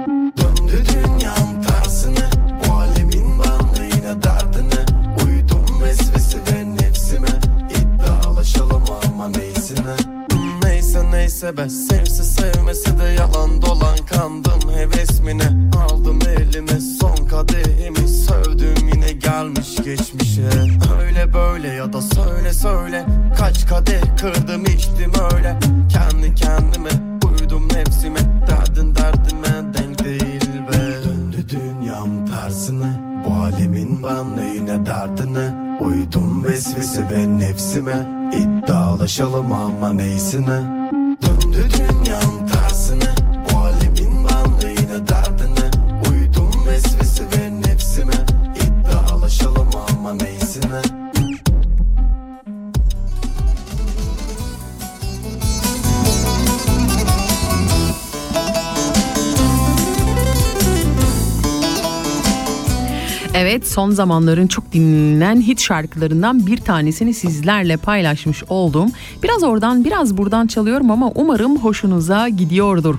son 63.72 63.92
zamanların 63.92 64.48
çok 64.48 64.72
dinlenen 64.74 65.42
hit 65.42 65.62
şarkılarından 65.62 66.48
bir 66.48 66.58
tanesini 66.58 67.14
sizlerle 67.14 67.78
paylaşmış 67.78 68.44
oldum. 68.50 68.92
Biraz 69.24 69.44
oradan 69.44 69.86
biraz 69.86 70.18
buradan 70.18 70.48
çalıyorum 70.48 70.92
ama 70.92 71.12
umarım 71.16 71.58
hoşunuza 71.58 72.30
gidiyordur. 72.30 72.96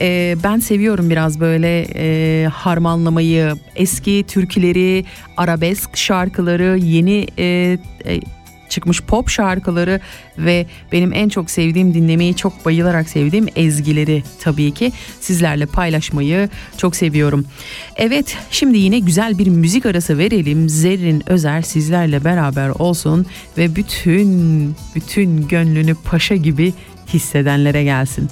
Ee, 0.00 0.36
ben 0.44 0.58
seviyorum 0.58 1.10
biraz 1.10 1.40
böyle 1.40 1.86
e, 1.94 2.46
harmanlamayı, 2.46 3.52
eski 3.76 4.24
türküleri, 4.28 5.04
arabesk 5.36 5.96
şarkıları, 5.96 6.78
yeni 6.78 7.26
e, 7.38 7.78
e, 8.06 8.20
çıkmış 8.68 9.02
pop 9.02 9.28
şarkıları 9.30 10.00
ve 10.38 10.66
benim 10.92 11.12
en 11.12 11.28
çok 11.28 11.50
sevdiğim 11.50 11.94
dinlemeyi 11.94 12.36
çok 12.36 12.64
bayılarak 12.64 13.08
sevdiğim 13.08 13.46
ezgileri 13.56 14.22
tabii 14.40 14.74
ki 14.74 14.92
sizlerle 15.20 15.66
paylaşmayı 15.66 16.48
çok 16.76 16.96
seviyorum. 16.96 17.46
Evet 17.96 18.36
şimdi 18.50 18.78
yine 18.78 18.98
güzel 18.98 19.38
bir 19.38 19.46
müzik 19.46 19.86
arası 19.86 20.18
verelim. 20.18 20.68
Zerrin 20.68 21.22
Özer 21.26 21.62
sizlerle 21.62 22.24
beraber 22.24 22.68
olsun 22.68 23.26
ve 23.58 23.76
bütün 23.76 24.74
bütün 24.94 25.48
gönlünü 25.48 25.94
paşa 25.94 26.36
gibi 26.36 26.74
hissedenlere 27.08 27.84
gelsin. 27.84 28.28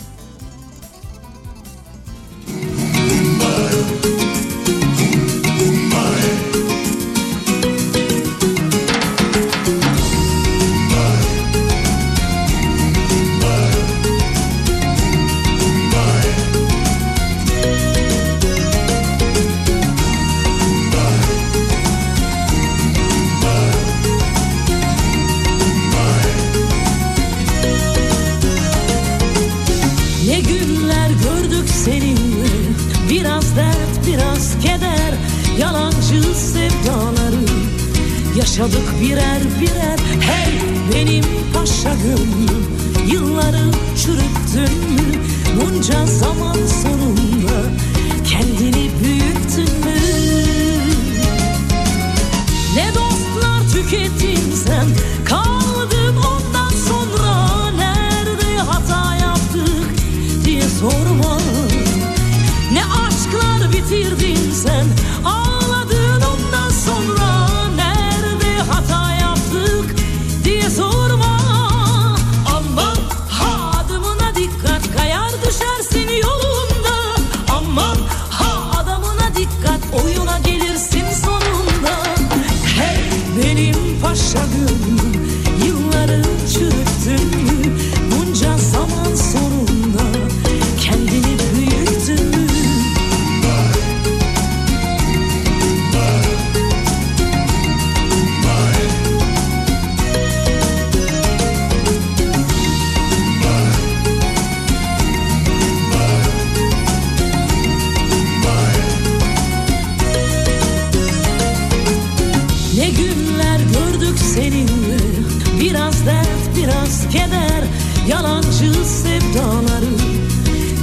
Dert 116.07 116.57
biraz 116.57 117.09
keder 117.12 117.64
Yalancı 118.09 118.85
sevdaları 118.85 119.95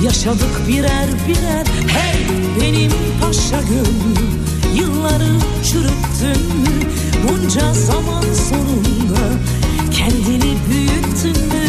Yaşadık 0.04 0.68
birer 0.68 1.08
birer. 1.28 1.66
Hey 1.88 2.26
benim 2.62 2.92
paşa 3.22 3.62
gönlüm 3.62 4.42
Yılları 4.76 5.38
çürüttün 5.64 6.46
mü? 6.62 6.90
Bunca 7.24 7.74
zaman 7.74 8.22
sonunda 8.50 9.28
Kendini 9.92 10.58
büyüttün 10.70 11.46
mü? 11.48 11.66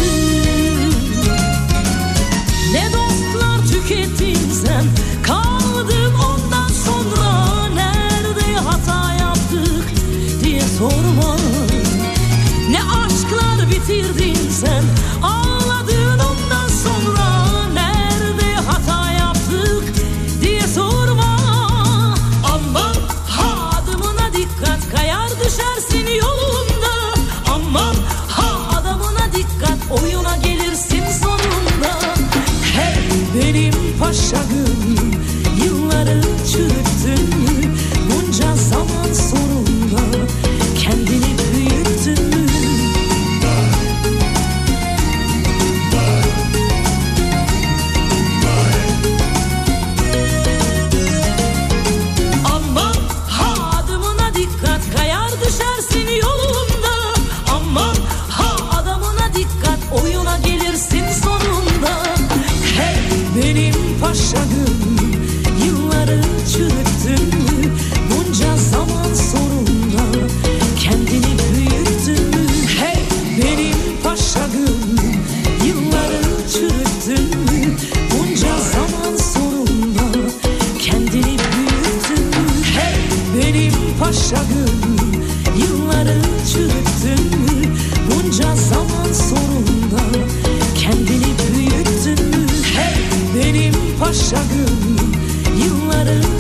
Ne 2.73 2.85
dostlar 2.93 3.67
tükettin 3.73 4.51
sen 4.67 4.85
Kaldım 5.23 6.15
ondan 6.15 6.69
sonra 6.69 7.69
Nerede 7.75 8.55
hata 8.65 9.13
yaptık 9.13 9.85
diye 10.45 10.63
Ne 10.79 11.12
bitirdin 13.83 14.35
sen. 14.35 14.85
Ağladın 15.23 15.52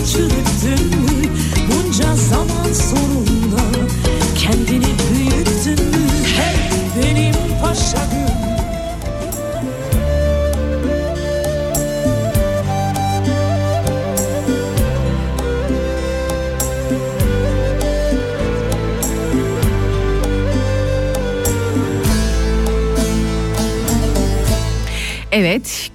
çürüttün 0.04 0.91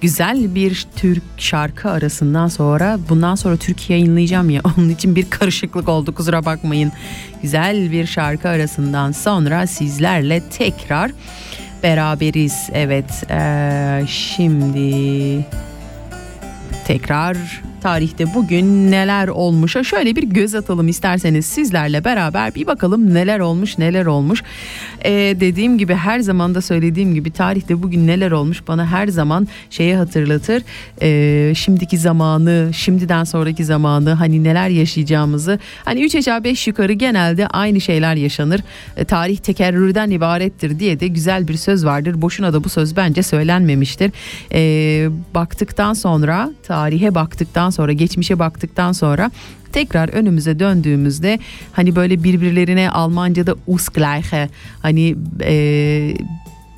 güzel 0.00 0.54
bir 0.54 0.86
Türk 0.96 1.22
şarkı 1.36 1.90
arasından 1.90 2.48
sonra 2.48 2.98
bundan 3.08 3.34
sonra 3.34 3.56
Türkiye 3.56 3.98
yayınlayacağım 3.98 4.50
ya 4.50 4.62
onun 4.78 4.88
için 4.88 5.16
bir 5.16 5.30
karışıklık 5.30 5.88
oldu 5.88 6.14
kusura 6.14 6.44
bakmayın. 6.44 6.92
Güzel 7.42 7.92
bir 7.92 8.06
şarkı 8.06 8.48
arasından 8.48 9.12
sonra 9.12 9.66
sizlerle 9.66 10.42
tekrar 10.50 11.10
beraberiz. 11.82 12.70
Evet, 12.72 13.24
eee, 13.30 14.06
şimdi 14.08 15.46
tekrar 16.86 17.62
tarihte 17.80 18.34
bugün 18.34 18.90
neler 18.90 19.28
olmuşa 19.28 19.84
şöyle 19.84 20.16
bir 20.16 20.22
göz 20.22 20.54
atalım 20.54 20.88
isterseniz 20.88 21.46
sizlerle 21.46 22.04
beraber 22.04 22.54
bir 22.54 22.66
bakalım 22.66 23.14
neler 23.14 23.40
olmuş 23.40 23.78
neler 23.78 24.06
olmuş. 24.06 24.42
Ee, 25.04 25.10
dediğim 25.40 25.78
gibi 25.78 25.94
her 25.94 26.20
zaman 26.20 26.54
da 26.54 26.60
söylediğim 26.60 27.14
gibi 27.14 27.30
tarihte 27.30 27.82
bugün 27.82 28.06
neler 28.06 28.30
olmuş 28.30 28.62
bana 28.68 28.86
her 28.86 29.08
zaman 29.08 29.48
şeyi 29.70 29.96
hatırlatır. 29.96 30.62
Ee, 31.02 31.54
şimdiki 31.54 31.98
zamanı, 31.98 32.70
şimdiden 32.74 33.24
sonraki 33.24 33.64
zamanı 33.64 34.12
hani 34.12 34.44
neler 34.44 34.68
yaşayacağımızı. 34.68 35.58
Hani 35.84 36.04
3 36.04 36.14
aşağı 36.14 36.44
5 36.44 36.66
yukarı 36.66 36.92
genelde 36.92 37.46
aynı 37.46 37.80
şeyler 37.80 38.14
yaşanır. 38.14 38.60
Ee, 38.96 39.04
tarih 39.04 39.36
tekerrürden 39.36 40.10
ibarettir 40.10 40.78
diye 40.78 41.00
de 41.00 41.08
güzel 41.08 41.48
bir 41.48 41.56
söz 41.56 41.84
vardır. 41.84 42.22
Boşuna 42.22 42.52
da 42.52 42.64
bu 42.64 42.68
söz 42.68 42.96
bence 42.96 43.22
söylenmemiştir. 43.22 44.12
Ee, 44.52 45.08
baktıktan 45.34 45.92
sonra 45.92 46.50
tarihe 46.62 47.14
baktıktan 47.14 47.67
sonra 47.70 47.92
geçmişe 47.92 48.38
baktıktan 48.38 48.92
sonra 48.92 49.30
tekrar 49.72 50.08
önümüze 50.08 50.58
döndüğümüzde 50.58 51.38
hani 51.72 51.96
böyle 51.96 52.22
birbirlerine 52.22 52.90
Almanca'da 52.90 53.54
Ausgleiche 53.68 54.48
hani 54.82 55.16
e, 55.40 56.14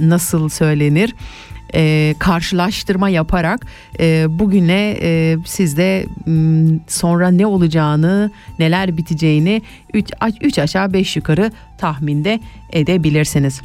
nasıl 0.00 0.48
söylenir 0.48 1.14
e, 1.74 2.14
karşılaştırma 2.18 3.08
yaparak 3.08 3.66
e, 4.00 4.26
bugüne 4.38 4.96
e, 5.02 5.36
siz 5.46 5.76
de 5.76 6.06
m, 6.26 6.78
sonra 6.88 7.28
ne 7.30 7.46
olacağını 7.46 8.30
neler 8.58 8.96
biteceğini 8.96 9.62
3 10.42 10.58
aşağı 10.58 10.92
5 10.92 11.16
yukarı 11.16 11.52
tahminde 11.78 12.40
edebilirsiniz. 12.72 13.60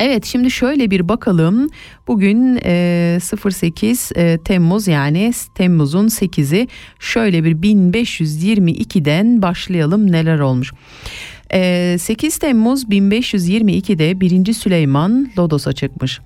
Evet 0.00 0.24
şimdi 0.24 0.50
şöyle 0.50 0.90
bir 0.90 1.08
bakalım. 1.08 1.68
Bugün 2.06 2.58
e, 2.64 3.18
08 3.50 4.12
e, 4.16 4.38
Temmuz 4.44 4.88
yani 4.88 5.32
Temmuz'un 5.54 6.08
8'i 6.08 6.68
şöyle 6.98 7.44
bir 7.44 7.56
1522'den 7.56 9.42
başlayalım 9.42 10.12
neler 10.12 10.38
olmuş. 10.38 10.72
E, 11.52 11.96
8 11.98 12.38
Temmuz 12.38 12.84
1522'de 12.84 14.20
1. 14.20 14.52
Süleyman 14.52 15.30
Lodos'a 15.38 15.72
çıkmış. 15.72 16.20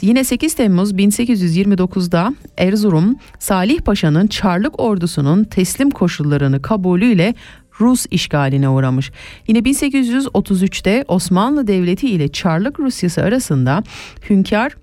Yine 0.00 0.24
8 0.24 0.54
Temmuz 0.54 0.92
1829'da 0.92 2.34
Erzurum 2.58 3.16
Salih 3.38 3.80
Paşa'nın 3.80 4.26
Çarlık 4.26 4.80
ordusunun 4.80 5.44
teslim 5.44 5.90
koşullarını 5.90 6.62
kabulüyle 6.62 7.34
Rus 7.80 8.06
işgaline 8.10 8.68
uğramış. 8.68 9.10
Yine 9.48 9.58
1833'te 9.58 11.04
Osmanlı 11.08 11.66
Devleti 11.66 12.10
ile 12.10 12.28
Çarlık 12.28 12.80
Rusyası 12.80 13.22
arasında 13.22 13.82
Hünkar 14.30 14.76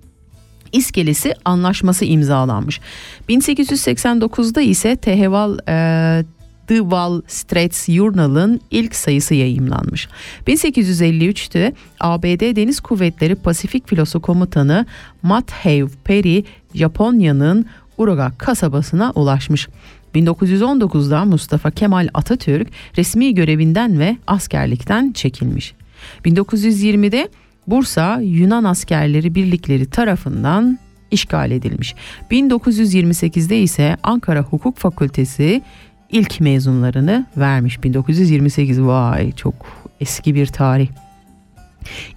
İskelesi 0.72 1.34
anlaşması 1.44 2.04
imzalanmış. 2.04 2.80
1889'da 3.28 4.60
ise 4.60 4.96
Teheval 4.96 5.58
e, 5.68 6.24
The 6.66 6.78
Wall 6.78 7.22
Street 7.26 7.84
Journal'ın 7.90 8.60
ilk 8.70 8.94
sayısı 8.94 9.34
yayımlanmış. 9.34 10.08
1853'te 10.46 11.72
ABD 12.00 12.56
Deniz 12.56 12.80
Kuvvetleri 12.80 13.34
Pasifik 13.34 13.88
Filosu 13.88 14.20
Komutanı 14.20 14.86
Matthew 15.22 15.86
Perry 16.04 16.44
Japonya'nın 16.74 17.66
Uraga 17.98 18.32
kasabasına 18.38 19.12
ulaşmış. 19.14 19.68
1919'da 20.14 21.24
Mustafa 21.24 21.70
Kemal 21.70 22.08
Atatürk 22.14 22.68
resmi 22.96 23.34
görevinden 23.34 23.98
ve 23.98 24.16
askerlikten 24.26 25.12
çekilmiş. 25.12 25.74
1920'de 26.24 27.28
Bursa 27.66 28.20
Yunan 28.20 28.64
askerleri 28.64 29.34
birlikleri 29.34 29.90
tarafından 29.90 30.78
işgal 31.10 31.50
edilmiş. 31.50 31.94
1928'de 32.30 33.60
ise 33.60 33.96
Ankara 34.02 34.42
Hukuk 34.42 34.78
Fakültesi 34.78 35.62
ilk 36.10 36.40
mezunlarını 36.40 37.26
vermiş. 37.36 37.84
1928 37.84 38.82
vay 38.82 39.32
çok 39.32 39.54
eski 40.00 40.34
bir 40.34 40.46
tarih. 40.46 40.88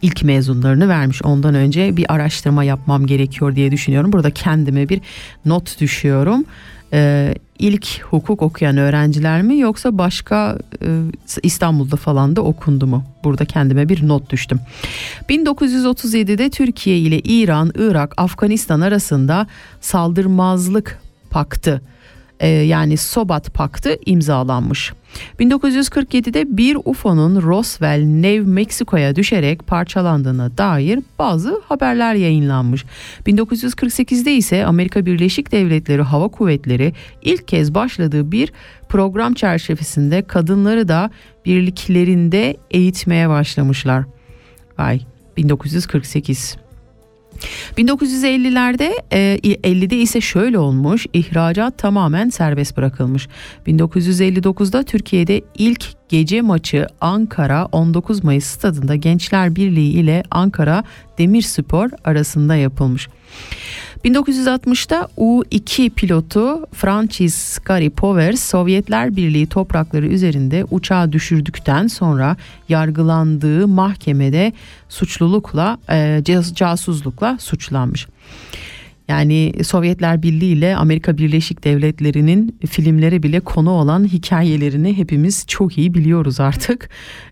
İlk 0.01 0.23
mezunlarını 0.23 0.89
vermiş. 0.89 1.21
Ondan 1.23 1.55
önce 1.55 1.97
bir 1.97 2.13
araştırma 2.13 2.63
yapmam 2.63 3.05
gerekiyor 3.05 3.55
diye 3.55 3.71
düşünüyorum. 3.71 4.13
Burada 4.13 4.31
kendime 4.31 4.89
bir 4.89 5.01
not 5.45 5.79
düşüyorum. 5.81 6.45
Ee, 6.93 7.35
ilk 7.59 8.01
hukuk 8.03 8.41
okuyan 8.41 8.77
öğrenciler 8.77 9.41
mi 9.41 9.59
yoksa 9.59 9.97
başka 9.97 10.57
e, 10.81 10.87
İstanbul'da 11.43 11.95
falan 11.95 12.35
da 12.35 12.41
okundu 12.41 12.87
mu? 12.87 13.03
Burada 13.23 13.45
kendime 13.45 13.89
bir 13.89 14.07
not 14.07 14.29
düştüm. 14.29 14.59
1937'de 15.29 16.49
Türkiye 16.49 16.99
ile 16.99 17.19
İran, 17.19 17.71
Irak, 17.75 18.13
Afganistan 18.17 18.81
arasında 18.81 19.47
saldırmazlık 19.81 20.99
paktı 21.29 21.81
e, 22.39 22.47
yani 22.47 22.97
Sobat 22.97 23.53
Paktı 23.53 23.97
imzalanmış. 24.05 24.93
1947'de 25.39 26.57
bir 26.57 26.77
UFO'nun 26.85 27.41
Roswell, 27.41 28.03
New 28.03 28.51
Mexico'ya 28.51 29.15
düşerek 29.15 29.67
parçalandığına 29.67 30.57
dair 30.57 30.99
bazı 31.19 31.61
haberler 31.67 32.15
yayınlanmış. 32.15 32.85
1948'de 33.25 34.33
ise 34.33 34.65
Amerika 34.65 35.05
Birleşik 35.05 35.51
Devletleri 35.51 36.01
Hava 36.01 36.27
Kuvvetleri 36.27 36.93
ilk 37.21 37.47
kez 37.47 37.73
başladığı 37.73 38.31
bir 38.31 38.53
program 38.89 39.33
çerçevesinde 39.33 40.21
kadınları 40.21 40.87
da 40.87 41.11
birliklerinde 41.45 42.57
eğitmeye 42.71 43.29
başlamışlar. 43.29 44.03
Ay 44.77 45.01
1948. 45.37 46.66
1950'lerde 47.77 48.91
e, 49.11 49.39
50'de 49.43 49.97
ise 49.97 50.21
şöyle 50.21 50.59
olmuş 50.59 51.05
ihracat 51.13 51.77
tamamen 51.77 52.29
serbest 52.29 52.77
bırakılmış. 52.77 53.27
1959'da 53.67 54.83
Türkiye'de 54.83 55.41
ilk 55.57 55.85
gece 56.09 56.41
maçı 56.41 56.87
Ankara 57.01 57.65
19 57.65 58.23
Mayıs 58.23 58.45
stadında 58.45 58.95
Gençler 58.95 59.55
Birliği 59.55 59.91
ile 59.91 60.23
Ankara 60.31 60.83
Demirspor 61.17 61.89
arasında 62.03 62.55
yapılmış. 62.55 63.07
1960'da 64.05 65.07
U-2 65.17 65.89
pilotu 65.89 66.67
Francis 66.73 67.59
Gary 67.59 67.89
Powers 67.89 68.41
Sovyetler 68.41 69.15
Birliği 69.15 69.47
toprakları 69.47 70.07
üzerinde 70.07 70.65
uçağı 70.71 71.11
düşürdükten 71.11 71.87
sonra 71.87 72.37
yargılandığı 72.69 73.67
mahkemede 73.67 74.53
suçlulukla 74.89 75.77
e, 75.89 76.23
casuslukla 76.53 77.37
suçlanmış. 77.39 78.07
Yani 79.07 79.53
Sovyetler 79.63 80.23
Birliği 80.23 80.53
ile 80.53 80.75
Amerika 80.75 81.17
Birleşik 81.17 81.63
Devletleri'nin 81.63 82.59
filmlere 82.69 83.23
bile 83.23 83.39
konu 83.39 83.71
olan 83.71 84.07
hikayelerini 84.07 84.97
hepimiz 84.97 85.45
çok 85.47 85.77
iyi 85.77 85.93
biliyoruz 85.93 86.39
artık. 86.39 86.89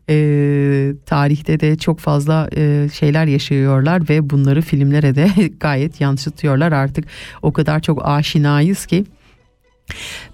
Ee, 0.09 0.93
tarihte 1.05 1.59
de 1.59 1.78
çok 1.78 1.99
fazla 1.99 2.49
e, 2.55 2.89
şeyler 2.93 3.26
yaşıyorlar 3.26 4.09
ve 4.09 4.30
bunları 4.30 4.61
filmlere 4.61 5.15
de 5.15 5.30
gayet 5.59 6.01
yansıtıyorlar 6.01 6.71
artık. 6.71 7.05
O 7.41 7.53
kadar 7.53 7.80
çok 7.80 8.05
aşinayız 8.05 8.86
ki. 8.86 9.05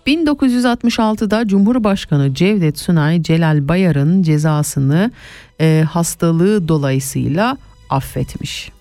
1966'da 0.07 1.47
Cumhurbaşkanı 1.47 2.33
Cevdet 2.33 2.79
Sunay 2.79 3.23
Celal 3.23 3.67
Bayar'ın 3.67 4.23
cezasını 4.23 5.11
e, 5.61 5.85
hastalığı 5.89 6.67
dolayısıyla 6.67 7.57
affetmiş. 7.89 8.71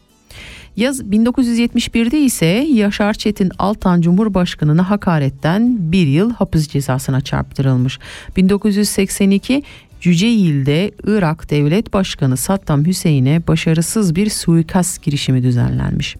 Yaz 0.76 1.00
1971'de 1.00 2.20
ise 2.20 2.46
Yaşar 2.72 3.14
Çetin 3.14 3.50
Altan 3.58 4.00
Cumhurbaşkanı'na 4.00 4.90
hakaretten 4.90 5.92
bir 5.92 6.06
yıl 6.06 6.32
hapis 6.32 6.68
cezasına 6.68 7.20
çarptırılmış. 7.20 7.98
1982 8.36 9.62
Cüceyl'de 10.00 10.90
Irak 11.04 11.50
Devlet 11.50 11.92
Başkanı 11.92 12.36
Saddam 12.36 12.86
Hüseyin'e 12.86 13.46
başarısız 13.46 14.14
bir 14.14 14.30
suikast 14.30 15.02
girişimi 15.02 15.42
düzenlenmiş. 15.42 16.16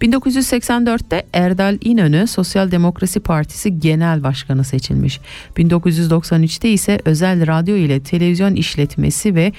1984'te 0.00 1.26
Erdal 1.32 1.78
İnönü 1.80 2.26
Sosyal 2.26 2.70
Demokrasi 2.70 3.20
Partisi 3.20 3.80
Genel 3.80 4.22
Başkanı 4.22 4.64
seçilmiş. 4.64 5.20
1993'te 5.56 6.70
ise 6.70 7.00
özel 7.04 7.46
radyo 7.46 7.76
ile 7.76 8.00
televizyon 8.00 8.54
işletmesi 8.54 9.34
ve 9.34 9.52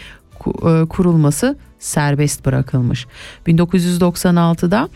kurulması 0.90 1.58
serbest 1.80 2.46
bırakılmış. 2.46 3.08
1996'da 3.48 4.90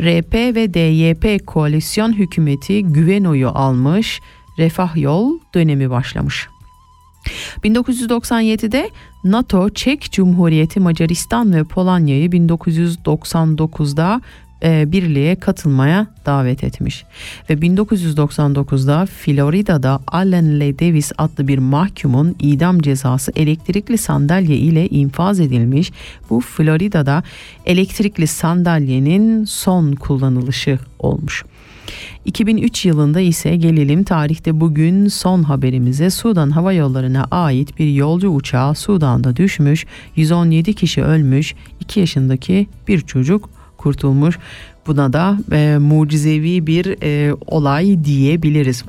RP 0.00 0.34
ve 0.34 0.74
DYP 0.74 1.46
koalisyon 1.46 2.12
hükümeti 2.12 2.82
güven 2.82 3.24
oyu 3.24 3.48
almış, 3.48 4.20
refah 4.58 4.96
yol 4.96 5.38
dönemi 5.54 5.90
başlamış. 5.90 6.48
1997'de 7.64 8.90
NATO, 9.24 9.68
Çek 9.68 10.12
Cumhuriyeti, 10.12 10.80
Macaristan 10.80 11.54
ve 11.54 11.64
Polonya'yı 11.64 12.28
1999'da 12.30 14.20
e, 14.62 14.92
birliğe 14.92 15.36
katılmaya 15.36 16.06
davet 16.26 16.64
etmiş. 16.64 17.04
Ve 17.50 17.54
1999'da 17.54 19.06
Florida'da 19.06 20.00
Allen 20.06 20.60
L. 20.60 20.78
Davis 20.78 21.12
adlı 21.18 21.48
bir 21.48 21.58
mahkumun 21.58 22.36
idam 22.40 22.78
cezası 22.78 23.32
elektrikli 23.36 23.98
sandalye 23.98 24.56
ile 24.56 24.88
infaz 24.88 25.40
edilmiş. 25.40 25.92
Bu 26.30 26.40
Florida'da 26.40 27.22
elektrikli 27.66 28.26
sandalyenin 28.26 29.44
son 29.44 29.92
kullanılışı 29.92 30.78
olmuş. 30.98 31.44
2003 32.24 32.86
yılında 32.86 33.20
ise 33.20 33.56
gelelim 33.56 34.04
tarihte 34.04 34.60
bugün 34.60 35.08
son 35.08 35.42
haberimize 35.42 36.10
Sudan 36.10 36.50
Hava 36.50 36.72
Yolları'na 36.72 37.26
ait 37.30 37.78
bir 37.78 37.88
yolcu 37.88 38.28
uçağı 38.28 38.74
Sudan'da 38.74 39.36
düşmüş. 39.36 39.86
117 40.16 40.74
kişi 40.74 41.02
ölmüş, 41.02 41.54
2 41.80 42.00
yaşındaki 42.00 42.66
bir 42.88 43.00
çocuk 43.00 43.59
kurtulmuş. 43.80 44.38
Buna 44.86 45.12
da 45.12 45.38
e, 45.52 45.78
mucizevi 45.78 46.66
bir 46.66 47.02
e, 47.02 47.34
olay 47.46 48.04
diyebiliriz. 48.04 48.84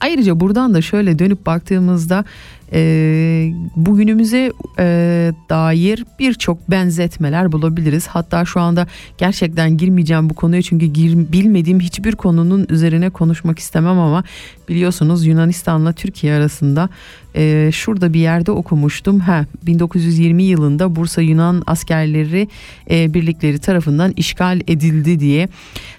Ayrıca 0.00 0.40
buradan 0.40 0.74
da 0.74 0.82
şöyle 0.82 1.18
dönüp 1.18 1.46
baktığımızda 1.46 2.24
e, 2.72 3.52
bugünümüze 3.76 4.52
e, 4.78 5.32
dair 5.50 6.04
birçok 6.18 6.70
benzetmeler 6.70 7.52
bulabiliriz. 7.52 8.06
Hatta 8.06 8.44
şu 8.44 8.60
anda 8.60 8.86
gerçekten 9.18 9.76
girmeyeceğim 9.76 10.30
bu 10.30 10.34
konuya 10.34 10.62
çünkü 10.62 10.86
gir, 10.86 11.32
bilmediğim 11.32 11.80
hiçbir 11.80 12.12
konunun 12.12 12.66
üzerine 12.68 13.10
konuşmak 13.10 13.58
istemem 13.58 13.98
ama 13.98 14.24
biliyorsunuz 14.68 15.26
Yunanistan'la 15.26 15.92
Türkiye 15.92 16.34
arasında 16.34 16.88
e, 17.36 17.70
şurada 17.72 18.12
bir 18.12 18.20
yerde 18.20 18.50
okumuştum. 18.50 19.20
Ha 19.20 19.44
1920 19.66 20.42
yılında 20.42 20.96
Bursa 20.96 21.22
Yunan 21.22 21.62
askerleri 21.66 22.48
e, 22.90 23.14
birlikleri 23.14 23.58
tarafından 23.58 24.12
işgal 24.16 24.60
edildi 24.68 25.20
diye 25.20 25.48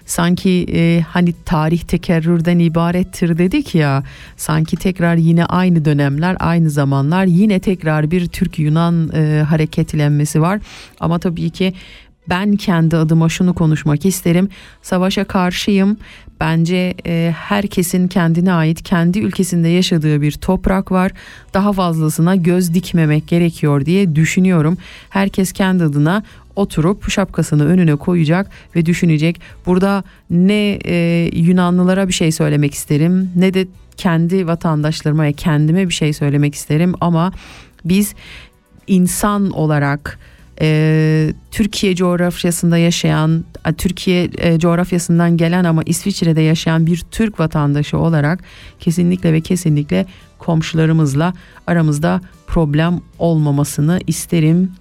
sanki 0.06 0.66
e, 0.72 1.00
hani 1.08 1.34
tarih 1.44 1.80
tekerrürden 1.80 2.58
ibarettir 2.58 3.38
dedik 3.38 3.74
ya 3.74 4.02
sanki 4.36 4.76
tekrar 4.76 5.16
yine 5.16 5.44
aynı 5.44 5.84
dönemler 5.84 6.36
aynı 6.40 6.70
zamanlar 6.70 7.24
yine 7.24 7.60
tekrar 7.60 8.10
bir 8.10 8.26
Türk-Yunan 8.26 9.10
e, 9.14 9.42
hareketlenmesi 9.42 10.40
var 10.40 10.60
ama 11.00 11.18
tabii 11.18 11.50
ki 11.50 11.74
ben 12.28 12.56
kendi 12.56 12.96
adıma 12.96 13.28
şunu 13.28 13.54
konuşmak 13.54 14.06
isterim. 14.06 14.48
Savaşa 14.82 15.24
karşıyım. 15.24 15.96
Bence 16.40 16.94
e, 17.06 17.34
herkesin 17.36 18.08
kendine 18.08 18.52
ait 18.52 18.82
kendi 18.82 19.18
ülkesinde 19.18 19.68
yaşadığı 19.68 20.22
bir 20.22 20.32
toprak 20.32 20.92
var. 20.92 21.12
Daha 21.54 21.72
fazlasına 21.72 22.36
göz 22.36 22.74
dikmemek 22.74 23.28
gerekiyor 23.28 23.86
diye 23.86 24.16
düşünüyorum. 24.16 24.78
Herkes 25.10 25.52
kendi 25.52 25.84
adına 25.84 26.22
oturup 26.56 27.10
şapkasını 27.10 27.66
önüne 27.66 27.96
koyacak 27.96 28.50
ve 28.76 28.86
düşünecek. 28.86 29.40
Burada 29.66 30.04
ne 30.30 30.78
e, 30.84 31.30
Yunanlılara 31.32 32.08
bir 32.08 32.12
şey 32.12 32.32
söylemek 32.32 32.74
isterim 32.74 33.30
ne 33.36 33.54
de 33.54 33.66
kendi 33.96 34.46
vatandaşlarıma 34.46 35.22
ve 35.22 35.32
kendime 35.32 35.88
bir 35.88 35.94
şey 35.94 36.12
söylemek 36.12 36.54
isterim 36.54 36.94
ama 37.00 37.32
biz 37.84 38.14
insan 38.86 39.50
olarak 39.50 40.18
e, 40.60 41.32
Türkiye 41.50 41.94
coğrafyasında 41.94 42.78
yaşayan, 42.78 43.44
Türkiye 43.78 44.30
e, 44.38 44.58
coğrafyasından 44.58 45.36
gelen 45.36 45.64
ama 45.64 45.82
İsviçre'de 45.86 46.40
yaşayan 46.40 46.86
bir 46.86 47.04
Türk 47.10 47.40
vatandaşı 47.40 47.98
olarak 47.98 48.44
kesinlikle 48.80 49.32
ve 49.32 49.40
kesinlikle 49.40 50.06
komşularımızla 50.38 51.32
aramızda 51.66 52.20
problem 52.46 53.00
olmamasını 53.18 54.00
isterim 54.06 54.72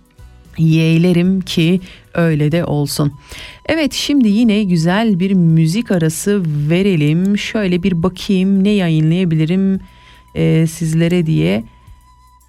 yeğlerim 0.57 1.41
ki 1.41 1.82
öyle 2.13 2.51
de 2.51 2.65
olsun. 2.65 3.13
Evet 3.65 3.93
şimdi 3.93 4.28
yine 4.28 4.63
güzel 4.63 5.19
bir 5.19 5.34
müzik 5.34 5.91
arası 5.91 6.43
verelim. 6.45 7.38
Şöyle 7.38 7.84
bir 7.84 8.03
bakayım 8.03 8.63
ne 8.63 8.69
yayınlayabilirim 8.69 9.80
e, 10.36 10.67
sizlere 10.67 11.25
diye. 11.25 11.63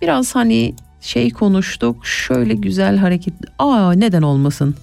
Biraz 0.03 0.35
hani 0.35 0.75
şey 1.01 1.31
konuştuk 1.31 2.07
şöyle 2.07 2.55
güzel 2.55 2.97
hareket 2.97 3.35
aa 3.59 3.93
neden 3.93 4.23
olmasın 4.23 4.75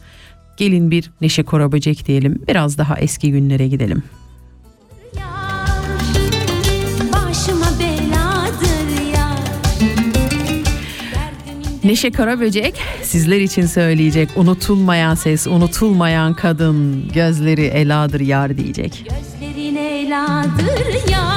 gelin 0.57 0.91
bir 0.91 1.11
Neşe 1.21 1.43
Koraböcek 1.43 2.07
diyelim 2.07 2.41
biraz 2.47 2.77
daha 2.77 2.99
eski 2.99 3.31
günlere 3.31 3.67
gidelim. 3.67 4.03
Neşe 11.83 12.11
Karaböcek 12.11 12.75
sizler 13.03 13.41
için 13.41 13.65
söyleyecek 13.65 14.29
unutulmayan 14.35 15.15
ses, 15.15 15.47
unutulmayan 15.47 16.33
kadın, 16.33 17.07
gözleri 17.13 17.61
eladır 17.61 18.19
yar 18.19 18.57
diyecek. 18.57 19.09
Gözlerin 19.09 19.75
eladır 19.75 21.11
yar, 21.11 21.34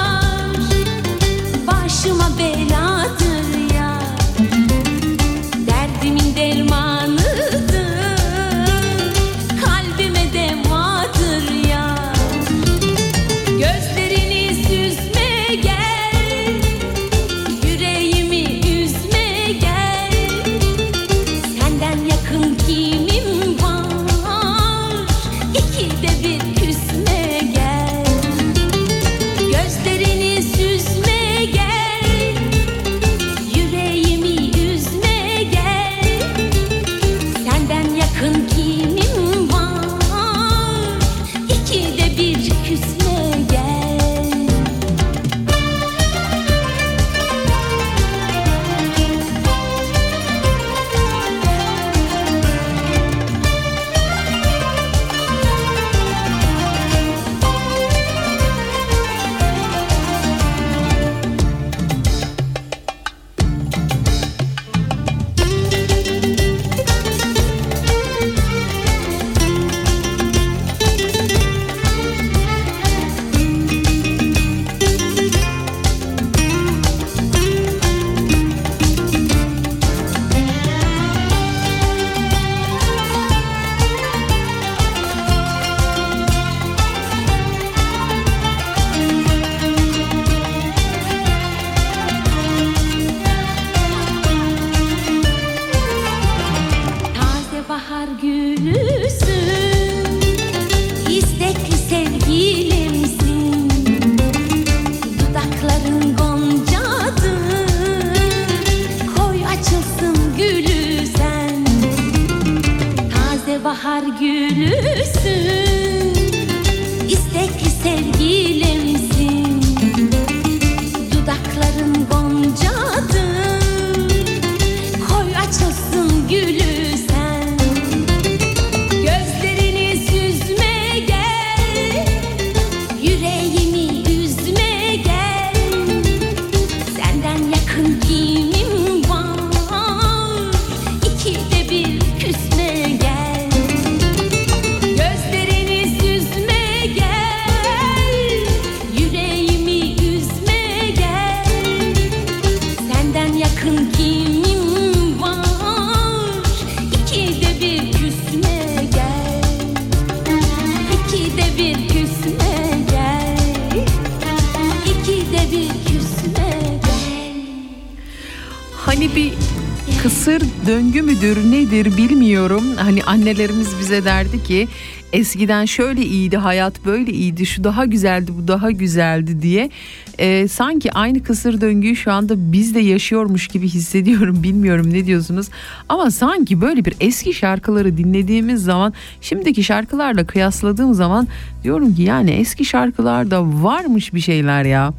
annelerimiz 173.28 173.78
bize 173.80 174.04
derdi 174.04 174.42
ki 174.42 174.68
eskiden 175.12 175.64
şöyle 175.64 176.02
iyiydi 176.02 176.36
hayat 176.36 176.84
böyle 176.84 177.12
iyiydi 177.12 177.46
şu 177.46 177.64
daha 177.64 177.84
güzeldi 177.84 178.32
bu 178.38 178.48
daha 178.48 178.70
güzeldi 178.70 179.42
diye. 179.42 179.70
Ee, 180.18 180.48
sanki 180.48 180.92
aynı 180.92 181.22
kısır 181.22 181.60
döngüyü 181.60 181.96
şu 181.96 182.12
anda 182.12 182.52
biz 182.52 182.74
de 182.74 182.80
yaşıyormuş 182.80 183.48
gibi 183.48 183.68
hissediyorum 183.68 184.38
bilmiyorum 184.42 184.92
ne 184.92 185.06
diyorsunuz. 185.06 185.48
Ama 185.88 186.10
sanki 186.10 186.60
böyle 186.60 186.84
bir 186.84 186.94
eski 187.00 187.34
şarkıları 187.34 187.96
dinlediğimiz 187.96 188.62
zaman 188.62 188.92
şimdiki 189.20 189.64
şarkılarla 189.64 190.26
kıyasladığım 190.26 190.94
zaman 190.94 191.28
diyorum 191.64 191.94
ki 191.94 192.02
yani 192.02 192.30
eski 192.30 192.64
şarkılarda 192.64 193.62
varmış 193.62 194.14
bir 194.14 194.20
şeyler 194.20 194.64
ya. 194.64 194.92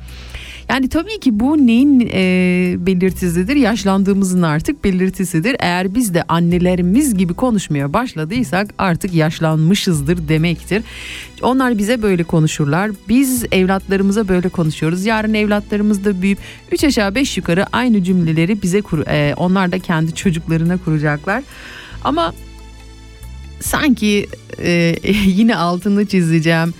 Yani 0.70 0.90
tabii 0.90 1.20
ki 1.20 1.40
bu 1.40 1.68
neyin 1.68 2.10
e, 2.14 2.76
belirtisidir? 2.78 3.56
Yaşlandığımızın 3.56 4.42
artık 4.42 4.84
belirtisidir. 4.84 5.56
Eğer 5.60 5.96
biz 5.96 6.14
de 6.14 6.24
annelerimiz 6.24 7.18
gibi 7.18 7.34
konuşmaya 7.34 7.94
başladıysak 7.94 8.74
artık 8.78 9.14
yaşlanmışızdır 9.14 10.28
demektir. 10.28 10.84
Onlar 11.42 11.78
bize 11.78 12.02
böyle 12.02 12.24
konuşurlar. 12.24 12.92
Biz 13.10 13.46
evlatlarımıza 13.52 14.28
böyle 14.28 14.50
konuşuyoruz. 14.50 15.06
Yarın 15.06 15.34
evlatlarımız 15.34 16.06
da 16.06 16.22
büyüyüp 16.22 16.40
3 16.72 16.84
aşağı 16.84 17.16
5 17.16 17.38
yukarı 17.38 17.66
aynı 17.72 18.04
cümleleri 18.04 18.62
bize 18.62 18.82
kur, 18.82 19.08
e, 19.08 19.34
onlar 19.36 19.72
da 19.72 19.80
kendi 19.80 20.16
çocuklarına 20.16 20.78
kuracaklar. 20.78 21.44
Ama 22.04 22.34
sanki 23.60 24.28
e, 24.60 24.96
yine 25.26 25.56
altını 25.56 26.06
çizeceğim. 26.06 26.74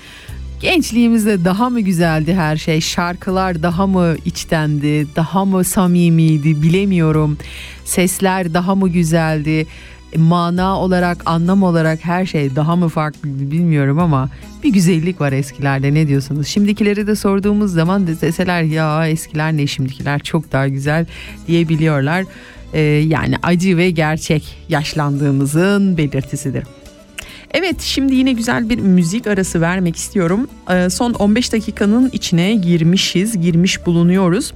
Gençliğimizde 0.60 1.46
daha 1.46 1.70
mı 1.70 1.80
güzeldi 1.82 2.34
her 2.34 2.58
şey? 2.58 2.82
Şarkılar 2.82 3.64
daha 3.64 3.88
mı 3.88 4.16
içtendi? 4.26 5.16
Daha 5.16 5.46
mı 5.46 5.64
samimiydi? 5.64 6.62
Bilemiyorum. 6.62 7.38
Sesler 7.86 8.54
daha 8.54 8.76
mı 8.76 8.90
güzeldi? 8.90 9.68
Mana 10.16 10.80
olarak, 10.80 11.24
anlam 11.26 11.64
olarak 11.64 12.06
her 12.06 12.26
şey 12.26 12.56
daha 12.56 12.76
mı 12.76 12.90
farklıydı 12.90 13.52
bilmiyorum 13.52 14.00
ama 14.00 14.30
bir 14.64 14.74
güzellik 14.74 15.22
var 15.22 15.32
eskilerde 15.32 15.94
ne 15.94 16.08
diyorsunuz? 16.08 16.48
Şimdikileri 16.48 17.08
de 17.08 17.16
sorduğumuz 17.16 17.74
zaman 17.74 18.08
deseler 18.08 18.62
ya 18.62 19.08
eskiler 19.08 19.58
ne 19.58 19.68
şimdikiler 19.68 20.20
çok 20.20 20.52
daha 20.52 20.68
güzel 20.68 21.06
diyebiliyorlar. 21.48 22.26
Ee, 22.74 22.80
yani 22.82 23.36
acı 23.44 23.78
ve 23.78 23.90
gerçek 23.92 24.58
yaşlandığımızın 24.70 25.98
belirtisidir. 25.98 26.64
Evet 27.54 27.82
şimdi 27.82 28.16
yine 28.16 28.34
güzel 28.34 28.70
bir 28.70 28.80
müzik 28.80 29.28
arası 29.28 29.62
vermek 29.62 29.96
istiyorum. 29.96 30.48
Ee, 30.70 30.90
son 30.90 31.14
15 31.14 31.54
dakikanın 31.54 32.10
içine 32.14 32.54
girmişiz, 32.56 33.42
girmiş 33.42 33.86
bulunuyoruz. 33.86 34.54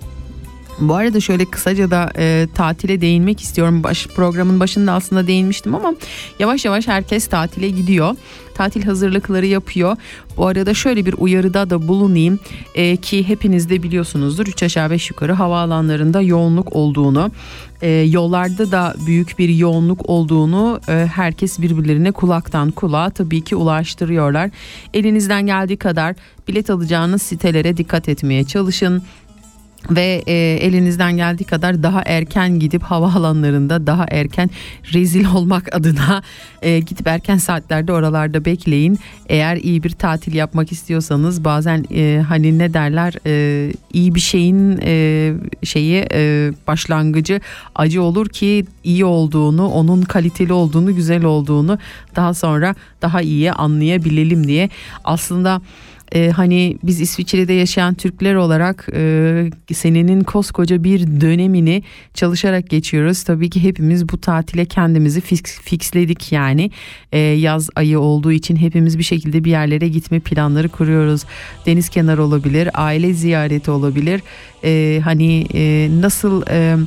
Bu 0.90 0.96
arada 0.96 1.20
şöyle 1.20 1.46
kısaca 1.46 1.92
da 1.92 2.12
e, 2.18 2.48
tatile 2.56 3.02
değinmek 3.02 3.42
istiyorum. 3.42 3.84
Baş, 3.84 4.08
programın 4.08 4.60
başında 4.60 4.92
aslında 4.94 5.28
değinmiştim 5.28 5.76
ama 5.76 5.94
yavaş 6.40 6.66
yavaş 6.66 6.88
herkes 6.88 7.28
tatile 7.28 7.70
gidiyor. 7.70 8.16
Tatil 8.54 8.84
hazırlıkları 8.84 9.46
yapıyor. 9.46 9.98
Bu 10.38 10.48
arada 10.48 10.74
şöyle 10.74 11.06
bir 11.06 11.16
uyarıda 11.18 11.70
da 11.70 11.88
bulunayım 11.88 12.40
e, 12.76 12.98
ki 12.98 13.28
hepiniz 13.28 13.70
de 13.70 13.84
biliyorsunuzdur 13.84 14.48
3 14.48 14.64
aşağı 14.64 14.90
5 14.90 15.10
yukarı 15.10 15.34
havaalanlarında 15.34 16.22
yoğunluk 16.22 16.76
olduğunu, 16.76 17.32
e, 17.82 17.90
yollarda 17.90 18.72
da 18.72 18.96
büyük 19.06 19.40
bir 19.40 19.50
yoğunluk 19.50 20.10
olduğunu 20.10 20.80
e, 20.88 21.10
herkes 21.14 21.60
birbirlerine 21.60 22.12
kulaktan 22.12 22.72
kulağa 22.72 23.10
tabii 23.10 23.42
ki 23.42 23.56
ulaştırıyorlar. 23.56 24.50
Elinizden 24.94 25.46
geldiği 25.46 25.78
kadar 25.78 26.16
bilet 26.48 26.70
alacağınız 26.70 27.22
sitelere 27.22 27.78
dikkat 27.78 28.10
etmeye 28.10 28.44
çalışın 28.44 29.04
ve 29.90 30.24
e, 30.28 30.34
elinizden 30.62 31.18
geldiği 31.18 31.44
kadar 31.44 31.84
daha 31.84 32.02
erken 32.06 32.60
gidip 32.60 32.84
havaalanlarında 32.84 33.88
daha 33.88 34.06
erken 34.12 34.50
rezil 34.94 35.26
olmak 35.26 35.76
adına 35.76 36.24
e, 36.62 36.80
gidip 36.80 37.08
erken 37.08 37.38
saatlerde 37.38 37.94
oralarda 37.94 38.46
bekleyin. 38.46 39.00
Eğer 39.30 39.56
iyi 39.58 39.84
bir 39.84 39.90
tatil 39.90 40.34
yapmak 40.34 40.72
istiyorsanız 40.72 41.44
bazen 41.44 41.86
e, 41.96 42.24
hani 42.28 42.60
ne 42.60 42.74
derler 42.74 43.14
e, 43.26 43.74
iyi 43.94 44.16
bir 44.16 44.20
şeyin 44.20 44.80
e, 44.84 45.34
şeyi 45.64 46.06
e, 46.14 46.52
başlangıcı 46.68 47.42
acı 47.76 48.04
olur 48.04 48.30
ki 48.30 48.66
iyi 48.84 49.06
olduğunu, 49.06 49.68
onun 49.68 50.02
kaliteli 50.02 50.54
olduğunu, 50.54 50.96
güzel 50.96 51.24
olduğunu 51.24 51.78
daha 52.16 52.34
sonra 52.34 52.76
daha 53.02 53.22
iyi 53.22 53.52
anlayabilelim 53.52 54.48
diye 54.48 54.70
aslında 55.04 55.62
e, 56.14 56.30
hani 56.30 56.78
biz 56.84 57.02
İsviçre'de 57.02 57.54
yaşayan 57.54 57.94
Türkler 57.94 58.36
olarak 58.36 58.88
e, 58.94 59.50
senenin 59.74 60.24
koskoca 60.24 60.84
bir 60.84 61.22
dönemini 61.22 61.84
çalışarak 62.14 62.70
geçiyoruz. 62.70 63.24
Tabii 63.24 63.50
ki 63.50 63.64
hepimiz 63.64 64.10
bu 64.10 64.22
tatile 64.22 64.66
kendimizi 64.66 65.22
fix, 65.22 65.42
fixledik 65.42 66.32
yani 66.32 66.72
e, 67.12 67.20
yaz 67.20 67.70
ayı 67.76 68.00
olduğu 68.00 68.32
için 68.32 68.56
hepimiz 68.56 68.98
bir 68.98 69.04
şekilde 69.04 69.44
bir 69.44 69.52
yerlere 69.52 69.88
gitme 69.88 70.20
planları 70.20 70.70
kuruyoruz. 70.70 71.22
Deniz 71.66 71.90
kenarı 71.90 72.24
olabilir, 72.24 72.70
aile 72.74 73.14
ziyareti 73.14 73.72
olabilir. 73.72 74.22
E, 74.64 75.02
hani 75.04 75.46
e, 75.54 75.90
nasıl... 76.02 76.44
E, 76.50 76.78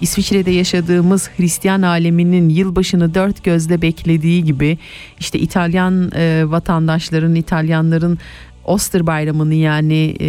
İsviçre'de 0.00 0.50
yaşadığımız 0.50 1.30
Hristiyan 1.36 1.82
aleminin 1.82 2.48
yılbaşını 2.48 3.14
dört 3.14 3.44
gözle 3.44 3.82
beklediği 3.82 4.44
gibi 4.44 4.78
işte 5.20 5.38
İtalyan 5.38 6.10
e, 6.16 6.44
vatandaşların, 6.46 7.34
İtalyanların 7.34 8.18
Oster 8.64 9.06
bayramını 9.06 9.54
yani 9.54 10.16
e, 10.20 10.28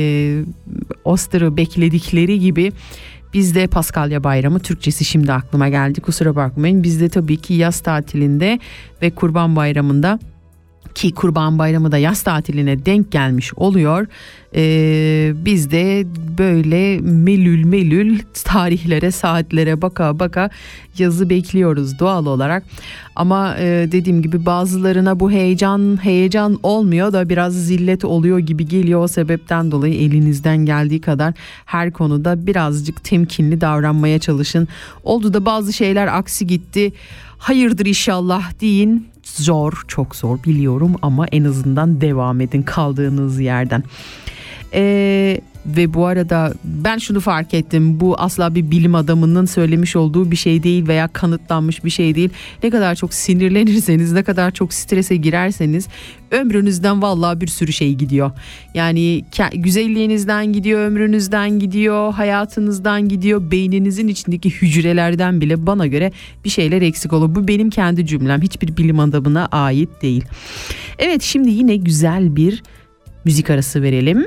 Oster'ı 1.03 1.57
bekledikleri 1.57 2.39
gibi 2.39 2.71
bizde 3.33 3.67
Paskalya 3.67 4.23
bayramı 4.23 4.59
Türkçesi 4.59 5.05
şimdi 5.05 5.33
aklıma 5.33 5.69
geldi 5.69 6.01
kusura 6.01 6.35
bakmayın. 6.35 6.83
Bizde 6.83 7.09
tabii 7.09 7.37
ki 7.37 7.53
yaz 7.53 7.79
tatilinde 7.79 8.59
ve 9.01 9.09
kurban 9.09 9.55
bayramında 9.55 10.19
ki 10.95 11.13
Kurban 11.13 11.59
Bayramı 11.59 11.91
da 11.91 11.97
yaz 11.97 12.21
tatiline 12.21 12.85
denk 12.85 13.11
gelmiş 13.11 13.53
oluyor. 13.53 14.07
Ee, 14.55 15.33
biz 15.35 15.71
de 15.71 16.05
böyle 16.37 16.99
melül 17.01 17.63
melül 17.63 18.19
tarihlere 18.43 19.11
saatlere 19.11 19.81
baka 19.81 20.19
baka 20.19 20.49
yazı 20.97 21.29
bekliyoruz 21.29 21.99
doğal 21.99 22.25
olarak. 22.25 22.63
Ama 23.15 23.55
e, 23.57 23.87
dediğim 23.91 24.21
gibi 24.21 24.45
bazılarına 24.45 25.19
bu 25.19 25.31
heyecan 25.31 26.03
heyecan 26.03 26.59
olmuyor 26.63 27.13
da 27.13 27.29
biraz 27.29 27.53
zillet 27.53 28.05
oluyor 28.05 28.39
gibi 28.39 28.67
geliyor. 28.67 29.03
O 29.03 29.07
sebepten 29.07 29.71
dolayı 29.71 29.93
elinizden 29.93 30.57
geldiği 30.57 31.01
kadar 31.01 31.33
her 31.65 31.91
konuda 31.91 32.47
birazcık 32.47 33.03
temkinli 33.03 33.61
davranmaya 33.61 34.19
çalışın. 34.19 34.67
Oldu 35.03 35.33
da 35.33 35.45
bazı 35.45 35.73
şeyler 35.73 36.07
aksi 36.07 36.47
gitti. 36.47 36.93
Hayırdır 37.37 37.85
inşallah 37.85 38.61
deyin 38.61 39.07
zor 39.25 39.83
çok 39.87 40.15
zor 40.15 40.43
biliyorum 40.43 40.95
ama 41.01 41.27
en 41.27 41.43
azından 41.43 42.01
devam 42.01 42.41
edin 42.41 42.61
kaldığınız 42.61 43.39
yerden. 43.39 43.83
Ee, 44.73 45.41
ve 45.65 45.93
bu 45.93 46.05
arada 46.05 46.53
ben 46.63 46.97
şunu 46.97 47.19
fark 47.19 47.53
ettim. 47.53 47.99
Bu 47.99 48.15
asla 48.19 48.55
bir 48.55 48.71
bilim 48.71 48.95
adamının 48.95 49.45
söylemiş 49.45 49.95
olduğu 49.95 50.31
bir 50.31 50.35
şey 50.35 50.63
değil 50.63 50.87
veya 50.87 51.07
kanıtlanmış 51.07 51.83
bir 51.83 51.89
şey 51.89 52.15
değil. 52.15 52.29
Ne 52.63 52.69
kadar 52.69 52.95
çok 52.95 53.13
sinirlenirseniz, 53.13 54.11
ne 54.11 54.23
kadar 54.23 54.51
çok 54.51 54.73
strese 54.73 55.15
girerseniz 55.15 55.87
ömrünüzden 56.31 57.01
vallahi 57.01 57.41
bir 57.41 57.47
sürü 57.47 57.73
şey 57.73 57.93
gidiyor. 57.93 58.31
Yani 58.73 59.25
güzelliğinizden 59.53 60.53
gidiyor, 60.53 60.79
ömrünüzden 60.79 61.59
gidiyor, 61.59 62.13
hayatınızdan 62.13 63.09
gidiyor, 63.09 63.51
beyninizin 63.51 64.07
içindeki 64.07 64.49
hücrelerden 64.49 65.41
bile 65.41 65.67
bana 65.67 65.87
göre 65.87 66.11
bir 66.45 66.49
şeyler 66.49 66.81
eksik 66.81 67.13
olur. 67.13 67.35
Bu 67.35 67.47
benim 67.47 67.69
kendi 67.69 68.05
cümlem. 68.05 68.41
Hiçbir 68.41 68.77
bilim 68.77 68.99
adamına 68.99 69.45
ait 69.45 69.89
değil. 70.01 70.25
Evet 70.99 71.21
şimdi 71.21 71.49
yine 71.49 71.75
güzel 71.75 72.35
bir 72.35 72.63
müzik 73.25 73.49
arası 73.49 73.81
verelim. 73.81 74.25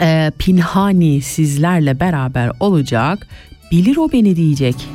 Ee, 0.00 0.32
Pinhani 0.38 1.22
sizlerle 1.22 2.00
beraber 2.00 2.50
olacak. 2.60 3.26
Bilir 3.70 3.96
o 3.96 4.12
beni 4.12 4.36
diyecek. 4.36 4.88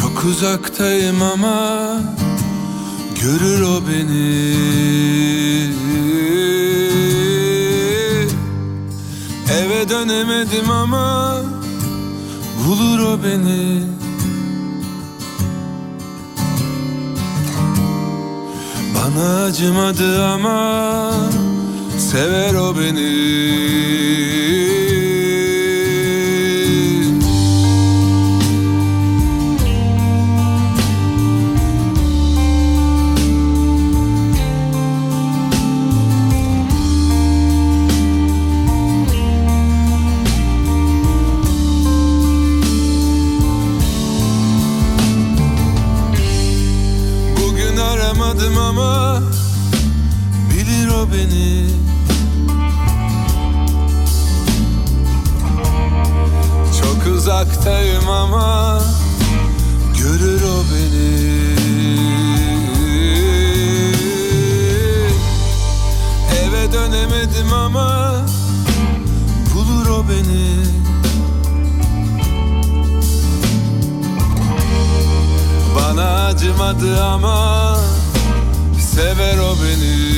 Çok 0.00 0.24
uzaktayım 0.24 1.22
ama 1.22 2.00
görür 3.22 3.62
o 3.62 3.80
beni 3.88 4.50
Eve 9.52 9.88
dönemedim 9.88 10.70
ama 10.70 11.36
bulur 12.66 12.98
o 12.98 13.24
beni 13.24 13.82
Bana 18.94 19.44
acımadı 19.44 20.26
ama 20.26 21.10
sever 22.00 22.56
o 22.56 22.72
beni 22.72 24.19
uzaktayım 57.30 58.08
ama 58.08 58.82
görür 59.98 60.42
o 60.42 60.64
beni. 60.72 61.30
Eve 66.42 66.72
dönemedim 66.72 67.52
ama 67.52 68.12
bulur 69.54 69.86
o 69.86 70.04
beni. 70.08 70.64
Bana 75.76 76.26
acımadı 76.26 77.04
ama 77.04 77.76
sever 78.94 79.38
o 79.38 79.54
beni 79.62 80.09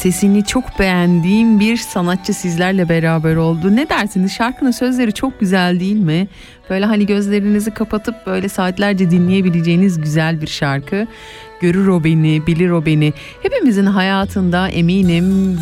sesini 0.00 0.44
çok 0.44 0.78
beğendiğim 0.78 1.60
bir 1.60 1.76
sanatçı 1.76 2.34
sizlerle 2.34 2.88
beraber 2.88 3.36
oldu. 3.36 3.76
Ne 3.76 3.88
dersiniz 3.88 4.32
şarkının 4.32 4.70
sözleri 4.70 5.12
çok 5.12 5.40
güzel 5.40 5.80
değil 5.80 5.96
mi? 5.96 6.28
Böyle 6.70 6.84
hani 6.84 7.06
gözlerinizi 7.06 7.70
kapatıp 7.70 8.26
böyle 8.26 8.48
saatlerce 8.48 9.10
dinleyebileceğiniz 9.10 10.00
güzel 10.00 10.40
bir 10.40 10.46
şarkı. 10.46 11.06
Görür 11.60 11.86
o 11.86 12.04
beni, 12.04 12.46
bilir 12.46 12.70
o 12.70 12.86
beni. 12.86 13.12
Hepimizin 13.42 13.86
hayatında 13.86 14.68
eminim 14.68 15.58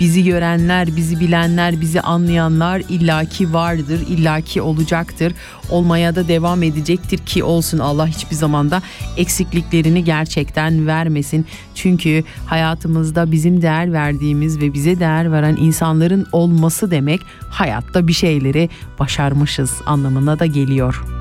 bizi 0.00 0.24
görenler, 0.24 0.96
bizi 0.96 1.20
bilenler, 1.20 1.80
bizi 1.80 2.00
anlayanlar 2.00 2.82
illaki 2.88 3.52
vardır, 3.52 4.00
illaki 4.08 4.62
olacaktır. 4.62 5.32
Olmaya 5.70 6.14
da 6.14 6.28
devam 6.28 6.62
edecektir 6.62 7.18
ki 7.18 7.44
olsun 7.44 7.78
Allah 7.78 8.06
hiçbir 8.06 8.36
zamanda 8.36 8.82
eksikliklerini 9.16 10.04
gerçekten 10.04 10.86
vermesin. 10.86 11.46
Çünkü 11.74 12.24
hayatımızda 12.46 13.32
bizim 13.32 13.62
değer 13.62 13.92
verdiğimiz 13.92 14.60
ve 14.60 14.72
bize 14.72 15.00
değer 15.00 15.32
veren 15.32 15.56
insanların 15.56 16.26
olması 16.32 16.90
demek 16.90 17.20
hayatta 17.50 18.08
bir 18.08 18.12
şeyleri 18.12 18.68
başarmışız 18.98 19.72
anlamına 19.86 20.38
da 20.38 20.46
geliyor. 20.46 21.17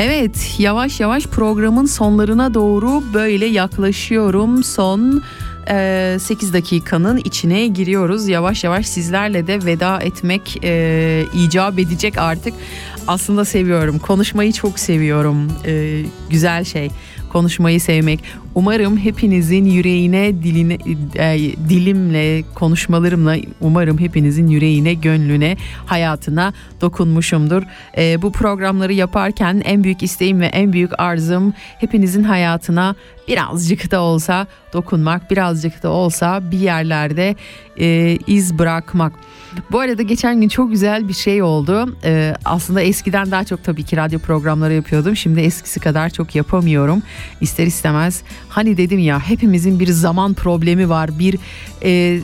Evet 0.00 0.56
yavaş 0.58 1.00
yavaş 1.00 1.26
programın 1.26 1.86
sonlarına 1.86 2.54
doğru 2.54 3.02
böyle 3.14 3.46
yaklaşıyorum. 3.46 4.64
Son 4.64 5.22
e, 5.70 6.16
8 6.20 6.52
dakikanın 6.52 7.16
içine 7.16 7.66
giriyoruz. 7.66 8.28
Yavaş 8.28 8.64
yavaş 8.64 8.86
sizlerle 8.86 9.46
de 9.46 9.64
veda 9.64 10.00
etmek 10.00 10.64
e, 10.64 11.24
icap 11.34 11.78
edecek 11.78 12.18
artık. 12.18 12.54
Aslında 13.06 13.44
seviyorum. 13.44 13.98
Konuşmayı 13.98 14.52
çok 14.52 14.78
seviyorum. 14.78 15.52
E, 15.66 16.02
güzel 16.30 16.64
şey 16.64 16.90
konuşmayı 17.28 17.80
sevmek. 17.80 18.20
Umarım 18.54 18.96
hepinizin 18.96 19.64
yüreğine, 19.64 20.42
diline, 20.42 20.78
e, 21.14 21.38
dilimle, 21.68 22.42
konuşmalarımla 22.54 23.36
umarım 23.60 23.98
hepinizin 23.98 24.48
yüreğine, 24.48 24.94
gönlüne, 24.94 25.56
hayatına 25.86 26.52
dokunmuşumdur. 26.80 27.62
E, 27.98 28.22
bu 28.22 28.32
programları 28.32 28.92
yaparken 28.92 29.62
en 29.64 29.84
büyük 29.84 30.02
isteğim 30.02 30.40
ve 30.40 30.46
en 30.46 30.72
büyük 30.72 31.00
arzım 31.00 31.54
hepinizin 31.56 32.22
hayatına 32.22 32.94
birazcık 33.28 33.90
da 33.90 34.00
olsa 34.00 34.46
dokunmak, 34.72 35.30
birazcık 35.30 35.82
da 35.82 35.88
olsa 35.88 36.50
bir 36.50 36.58
yerlerde 36.58 37.36
e, 37.80 38.18
iz 38.26 38.58
bırakmak. 38.58 39.12
Bu 39.72 39.80
arada 39.80 40.02
geçen 40.02 40.40
gün 40.40 40.48
çok 40.48 40.70
güzel 40.70 41.08
bir 41.08 41.12
şey 41.12 41.42
oldu. 41.42 41.96
Ee, 42.04 42.34
aslında 42.44 42.80
eskiden 42.80 43.30
daha 43.30 43.44
çok 43.44 43.64
tabii 43.64 43.84
ki 43.84 43.96
radyo 43.96 44.18
programları 44.18 44.74
yapıyordum. 44.74 45.16
Şimdi 45.16 45.40
eskisi 45.40 45.80
kadar 45.80 46.10
çok 46.10 46.34
yapamıyorum. 46.34 47.02
İster 47.40 47.66
istemez. 47.66 48.22
Hani 48.48 48.76
dedim 48.76 48.98
ya 48.98 49.20
hepimizin 49.20 49.80
bir 49.80 49.88
zaman 49.88 50.34
problemi 50.34 50.88
var. 50.88 51.18
Bir 51.18 51.38
e, 51.82 52.20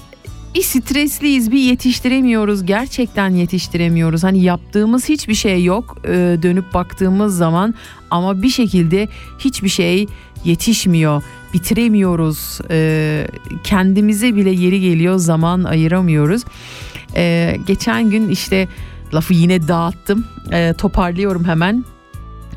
bir 0.55 0.63
stresliyiz, 0.63 1.53
bir 1.53 1.59
yetiştiremiyoruz. 1.59 2.67
Gerçekten 2.67 3.29
yetiştiremiyoruz. 3.29 4.25
Hani 4.25 4.43
yaptığımız 4.43 5.09
hiçbir 5.09 5.35
şey 5.35 5.65
yok. 5.65 5.99
e, 6.05 6.39
dönüp 6.43 6.75
baktığımız 6.75 7.37
zaman 7.37 7.75
ama 8.11 8.43
bir 8.43 8.49
şekilde 8.49 9.09
hiçbir 9.39 9.69
şey 9.69 10.07
yetişmiyor. 10.45 11.23
Bitiremiyoruz. 11.55 12.61
E, 12.71 13.27
kendimize 13.65 14.37
bile 14.37 14.51
yeri 14.51 14.81
geliyor 14.81 15.19
zaman 15.19 15.65
ayıramıyoruz. 15.65 16.43
Ee, 17.17 17.57
geçen 17.67 18.11
gün 18.11 18.29
işte 18.29 18.69
lafı 19.15 19.35
yine 19.35 19.69
dağıttım. 19.69 20.27
Ee, 20.53 20.75
toparlıyorum 20.79 21.45
hemen. 21.45 21.85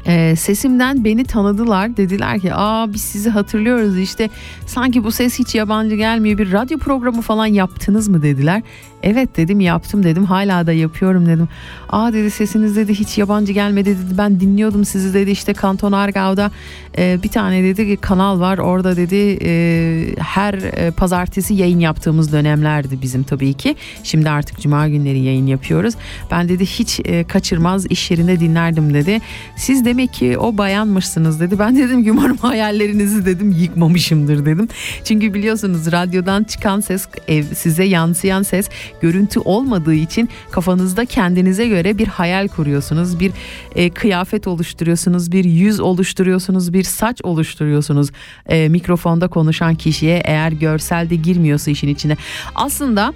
Ee, 0.07 0.35
sesimden 0.35 1.03
beni 1.03 1.23
tanıdılar. 1.23 1.97
Dediler 1.97 2.39
ki 2.39 2.53
aa 2.53 2.93
biz 2.93 3.01
sizi 3.01 3.29
hatırlıyoruz 3.29 3.97
işte 3.97 4.29
sanki 4.65 5.03
bu 5.03 5.11
ses 5.11 5.39
hiç 5.39 5.55
yabancı 5.55 5.95
gelmiyor. 5.95 6.37
Bir 6.37 6.51
radyo 6.51 6.77
programı 6.77 7.21
falan 7.21 7.45
yaptınız 7.45 8.07
mı 8.07 8.21
dediler. 8.21 8.61
Evet 9.03 9.37
dedim 9.37 9.59
yaptım 9.59 10.03
dedim 10.03 10.25
hala 10.25 10.67
da 10.67 10.73
yapıyorum 10.73 11.25
dedim. 11.25 11.47
Aa 11.89 12.13
dedi 12.13 12.31
sesiniz 12.31 12.75
dedi 12.75 12.93
hiç 12.93 13.17
yabancı 13.17 13.53
gelmedi 13.53 13.89
dedi 13.89 14.17
ben 14.17 14.39
dinliyordum 14.39 14.85
sizi 14.85 15.13
dedi 15.13 15.31
işte 15.31 15.53
Kanton 15.53 15.91
Argau'da 15.91 16.51
e, 16.97 17.19
bir 17.23 17.29
tane 17.29 17.63
dedi 17.63 17.97
kanal 17.97 18.39
var 18.39 18.57
orada 18.57 18.95
dedi 18.95 19.37
e, 19.41 20.15
her 20.19 20.53
e, 20.53 20.91
pazartesi 20.91 21.53
yayın 21.53 21.79
yaptığımız 21.79 22.31
dönemlerdi 22.31 23.01
bizim 23.01 23.23
tabii 23.23 23.53
ki. 23.53 23.75
Şimdi 24.03 24.29
artık 24.29 24.61
cuma 24.61 24.87
günleri 24.87 25.19
yayın 25.19 25.47
yapıyoruz. 25.47 25.93
Ben 26.31 26.49
dedi 26.49 26.65
hiç 26.65 26.99
e, 27.05 27.23
kaçırmaz 27.23 27.85
iş 27.85 28.11
yerinde 28.11 28.39
dinlerdim 28.39 28.93
dedi. 28.93 29.19
Siz 29.55 29.85
demek 29.97 30.13
ki 30.13 30.37
o 30.37 30.57
bayanmışsınız 30.57 31.39
dedi. 31.39 31.59
Ben 31.59 31.75
dedim 31.75 32.03
ki 32.03 32.11
umarım 32.11 32.37
hayallerinizi 32.37 33.25
dedim 33.25 33.51
yıkmamışımdır 33.51 34.45
dedim. 34.45 34.67
Çünkü 35.03 35.33
biliyorsunuz 35.33 35.91
radyodan 35.91 36.43
çıkan 36.43 36.79
ses 36.79 37.07
size 37.55 37.83
yansıyan 37.83 38.43
ses 38.43 38.69
görüntü 39.01 39.39
olmadığı 39.39 39.93
için 39.93 40.29
kafanızda 40.51 41.05
kendinize 41.05 41.67
göre 41.67 41.97
bir 41.97 42.07
hayal 42.07 42.47
kuruyorsunuz. 42.47 43.19
Bir 43.19 43.31
e, 43.75 43.89
kıyafet 43.89 44.47
oluşturuyorsunuz, 44.47 45.31
bir 45.31 45.45
yüz 45.45 45.79
oluşturuyorsunuz, 45.79 46.73
bir 46.73 46.83
saç 46.83 47.21
oluşturuyorsunuz. 47.23 48.09
E, 48.45 48.69
mikrofonda 48.69 49.27
konuşan 49.27 49.75
kişiye 49.75 50.21
eğer 50.25 50.51
görsel 50.51 51.09
de 51.09 51.15
girmiyorsa 51.15 51.71
işin 51.71 51.87
içine. 51.87 52.17
Aslında 52.55 53.13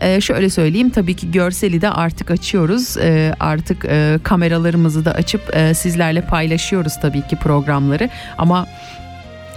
ee, 0.00 0.20
şöyle 0.20 0.50
söyleyeyim 0.50 0.90
tabii 0.90 1.14
ki 1.14 1.30
görseli 1.30 1.80
de 1.80 1.90
artık 1.90 2.30
açıyoruz. 2.30 2.96
Ee, 2.96 3.34
artık 3.40 3.84
e, 3.84 4.18
kameralarımızı 4.22 5.04
da 5.04 5.12
açıp 5.12 5.56
e, 5.56 5.74
sizlerle 5.74 6.20
paylaşıyoruz 6.20 6.92
tabii 7.02 7.26
ki 7.26 7.36
programları. 7.36 8.10
Ama 8.38 8.66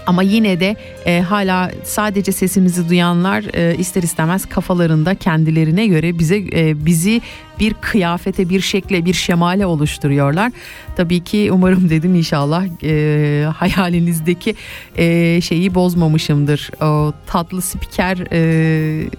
ama 0.07 0.23
yine 0.23 0.59
de 0.59 0.75
e, 1.05 1.21
hala 1.21 1.71
sadece 1.83 2.31
sesimizi 2.31 2.89
duyanlar 2.89 3.43
e, 3.53 3.75
ister 3.77 4.03
istemez 4.03 4.45
kafalarında 4.45 5.15
kendilerine 5.15 5.87
göre 5.87 6.19
bize 6.19 6.37
e, 6.37 6.85
bizi 6.85 7.21
bir 7.59 7.73
kıyafete, 7.73 8.49
bir 8.49 8.61
şekle, 8.61 9.05
bir 9.05 9.13
şemale 9.13 9.65
oluşturuyorlar. 9.65 10.51
Tabii 10.95 11.23
ki 11.23 11.49
umarım 11.51 11.89
dedim 11.89 12.15
inşallah 12.15 12.65
e, 12.83 13.45
hayalinizdeki 13.45 14.55
e, 14.97 15.41
şeyi 15.41 15.75
bozmamışımdır. 15.75 16.71
O 16.81 17.13
tatlı 17.27 17.61
spiker 17.61 18.17
e, 18.31 19.09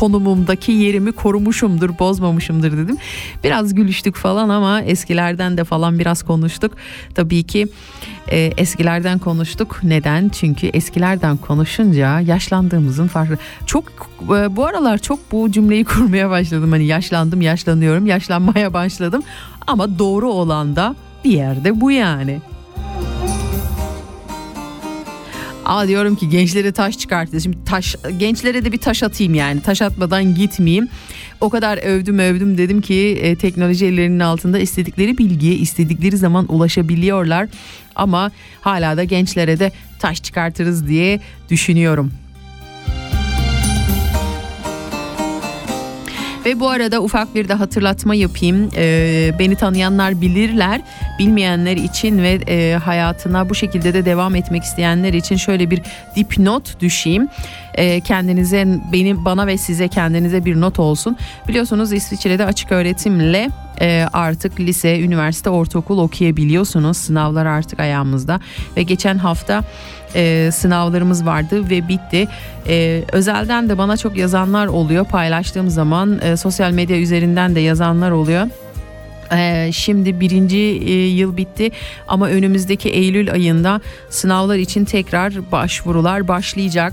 konumumdaki 0.00 0.72
yerimi 0.72 1.12
korumuşumdur, 1.12 1.98
bozmamışımdır 1.98 2.72
dedim. 2.72 2.96
Biraz 3.44 3.74
gülüştük 3.74 4.16
falan 4.16 4.48
ama 4.48 4.82
eskilerden 4.82 5.56
de 5.56 5.64
falan 5.64 5.98
biraz 5.98 6.22
konuştuk. 6.22 6.72
Tabii 7.14 7.42
ki 7.42 7.68
e, 8.28 8.38
eskilerden 8.56 9.18
konuştuk. 9.18 9.80
Neden? 9.82 10.28
Çünkü 10.28 10.66
eskilerden 10.66 11.36
konuşunca 11.36 12.20
yaşlandığımızın 12.20 13.08
farkı. 13.08 13.36
Çok 13.66 13.84
e, 14.22 14.56
bu 14.56 14.66
aralar 14.66 14.98
çok 14.98 15.32
bu 15.32 15.52
cümleyi 15.52 15.84
kurmaya 15.94 16.30
başladım. 16.30 16.70
Hani 16.70 16.84
yaşlandım, 16.84 17.42
yaşlanıyorum, 17.42 18.06
yaşlanmaya 18.06 18.72
başladım. 18.72 19.22
Ama 19.66 19.98
doğru 19.98 20.30
olan 20.30 20.76
da 20.76 20.96
bir 21.24 21.30
yerde 21.30 21.80
bu 21.80 21.90
yani. 21.90 22.40
Aa 25.70 25.88
diyorum 25.88 26.16
ki 26.16 26.28
gençlere 26.28 26.72
taş 26.72 26.98
çıkartacağız. 26.98 27.44
Şimdi 27.44 27.64
taş 27.64 27.96
gençlere 28.18 28.64
de 28.64 28.72
bir 28.72 28.78
taş 28.78 29.02
atayım 29.02 29.34
yani. 29.34 29.60
Taş 29.60 29.82
atmadan 29.82 30.34
gitmeyeyim. 30.34 30.88
O 31.40 31.50
kadar 31.50 31.78
övdüm 31.78 32.18
övdüm 32.18 32.58
dedim 32.58 32.80
ki 32.80 33.18
e, 33.22 33.36
teknoloji 33.36 33.86
ellerinin 33.86 34.20
altında 34.20 34.58
istedikleri 34.58 35.18
bilgiye 35.18 35.54
istedikleri 35.54 36.16
zaman 36.16 36.52
ulaşabiliyorlar. 36.52 37.48
Ama 37.94 38.30
hala 38.60 38.96
da 38.96 39.04
gençlere 39.04 39.58
de 39.58 39.72
taş 39.98 40.22
çıkartırız 40.22 40.88
diye 40.88 41.20
düşünüyorum. 41.50 42.12
Ve 46.44 46.60
bu 46.60 46.68
arada 46.68 47.02
ufak 47.02 47.34
bir 47.34 47.48
de 47.48 47.54
hatırlatma 47.54 48.14
yapayım. 48.14 48.70
Ee, 48.76 49.32
beni 49.38 49.56
tanıyanlar 49.56 50.20
bilirler. 50.20 50.80
Bilmeyenler 51.18 51.76
için 51.76 52.22
ve 52.22 52.32
e, 52.48 52.74
hayatına 52.74 53.48
bu 53.50 53.54
şekilde 53.54 53.94
de 53.94 54.04
devam 54.04 54.34
etmek 54.34 54.62
isteyenler 54.62 55.12
için 55.12 55.36
şöyle 55.36 55.70
bir 55.70 55.82
dipnot 56.16 56.80
düşeyim. 56.80 57.28
Ee, 57.74 58.00
kendinize 58.00 58.66
benim 58.92 59.24
bana 59.24 59.46
ve 59.46 59.58
size 59.58 59.88
kendinize 59.88 60.44
bir 60.44 60.60
not 60.60 60.78
olsun. 60.78 61.16
Biliyorsunuz 61.48 61.92
İsviçre'de 61.92 62.44
açık 62.44 62.72
öğretimle 62.72 63.50
e, 63.80 64.06
artık 64.12 64.60
lise, 64.60 65.00
üniversite, 65.00 65.50
ortaokul 65.50 65.98
okuyabiliyorsunuz. 65.98 66.96
Sınavlar 66.96 67.46
artık 67.46 67.80
ayağımızda 67.80 68.40
ve 68.76 68.82
geçen 68.82 69.18
hafta 69.18 69.64
e, 70.14 70.50
sınavlarımız 70.52 71.26
vardı 71.26 71.70
ve 71.70 71.88
bitti. 71.88 72.28
E, 72.68 73.02
özelden 73.12 73.68
de 73.68 73.78
bana 73.78 73.96
çok 73.96 74.16
yazanlar 74.16 74.66
oluyor. 74.66 75.04
Paylaştığım 75.04 75.70
zaman 75.70 76.20
e, 76.22 76.36
sosyal 76.36 76.70
medya 76.72 76.98
üzerinden 76.98 77.54
de 77.54 77.60
yazanlar 77.60 78.10
oluyor. 78.10 78.46
Ee, 79.32 79.70
şimdi 79.72 80.20
birinci 80.20 80.58
e, 80.58 81.06
yıl 81.06 81.36
bitti 81.36 81.70
ama 82.08 82.28
önümüzdeki 82.28 82.88
Eylül 82.88 83.32
ayında 83.32 83.80
sınavlar 84.08 84.56
için 84.56 84.84
tekrar 84.84 85.52
başvurular 85.52 86.28
başlayacak. 86.28 86.92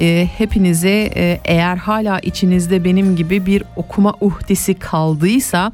Ee, 0.00 0.28
hepinize 0.38 1.10
e, 1.16 1.40
eğer 1.44 1.76
hala 1.76 2.18
içinizde 2.18 2.84
benim 2.84 3.16
gibi 3.16 3.46
bir 3.46 3.62
okuma 3.76 4.14
uhdesi 4.20 4.74
kaldıysa 4.74 5.72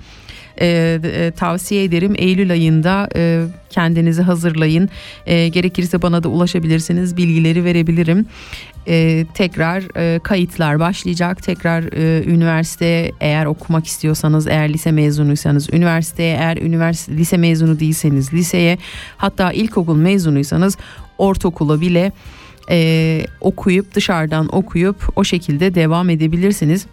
e, 0.61 1.01
e, 1.05 1.31
tavsiye 1.31 1.85
ederim. 1.85 2.15
Eylül 2.19 2.51
ayında 2.51 3.09
e, 3.17 3.45
kendinizi 3.71 4.23
hazırlayın. 4.23 4.89
E, 5.27 5.49
gerekirse 5.49 6.03
bana 6.03 6.23
da 6.23 6.29
ulaşabilirsiniz. 6.29 7.17
Bilgileri 7.17 7.65
verebilirim. 7.65 8.27
E, 8.89 9.27
tekrar 9.35 9.83
e, 9.97 10.19
kayıtlar 10.19 10.81
başlayacak. 10.81 11.43
Tekrar 11.43 11.83
e, 11.83 12.25
üniversite 12.25 13.13
eğer 13.21 13.47
okumak 13.47 13.87
istiyorsanız 13.87 14.47
eğer 14.47 14.73
lise 14.73 14.93
mezunuysanız 14.93 15.69
üniversiteye 15.73 16.37
eğer 16.37 16.57
üniversite 16.57 17.17
lise 17.17 17.37
mezunu 17.37 17.81
değilseniz 17.81 18.33
liseye 18.33 18.79
hatta 19.17 19.53
ilkokul 19.53 19.97
mezunuysanız 19.97 20.77
ortaokula 21.19 21.81
bile 21.81 22.13
e, 22.71 23.27
okuyup 23.41 23.95
dışarıdan 23.95 24.57
okuyup 24.57 25.09
o 25.17 25.25
şekilde 25.25 25.75
devam 25.75 26.11
edebilirsiniz. 26.11 26.87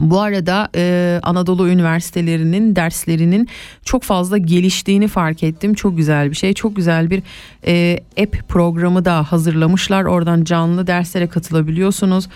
Bu 0.00 0.20
arada 0.20 0.68
e, 0.76 1.20
Anadolu 1.22 1.68
üniversitelerinin 1.68 2.76
derslerinin 2.76 3.48
çok 3.84 4.02
fazla 4.02 4.38
geliştiğini 4.38 5.08
fark 5.08 5.42
ettim. 5.42 5.74
Çok 5.74 5.96
güzel 5.96 6.30
bir 6.30 6.36
şey. 6.36 6.54
Çok 6.54 6.76
güzel 6.76 7.10
bir 7.10 7.22
e, 7.66 7.98
app 8.22 8.48
programı 8.48 9.04
da 9.04 9.32
hazırlamışlar. 9.32 10.04
Oradan 10.04 10.44
canlı 10.44 10.86
derslere 10.86 11.26
katılabiliyorsunuz. 11.26 12.28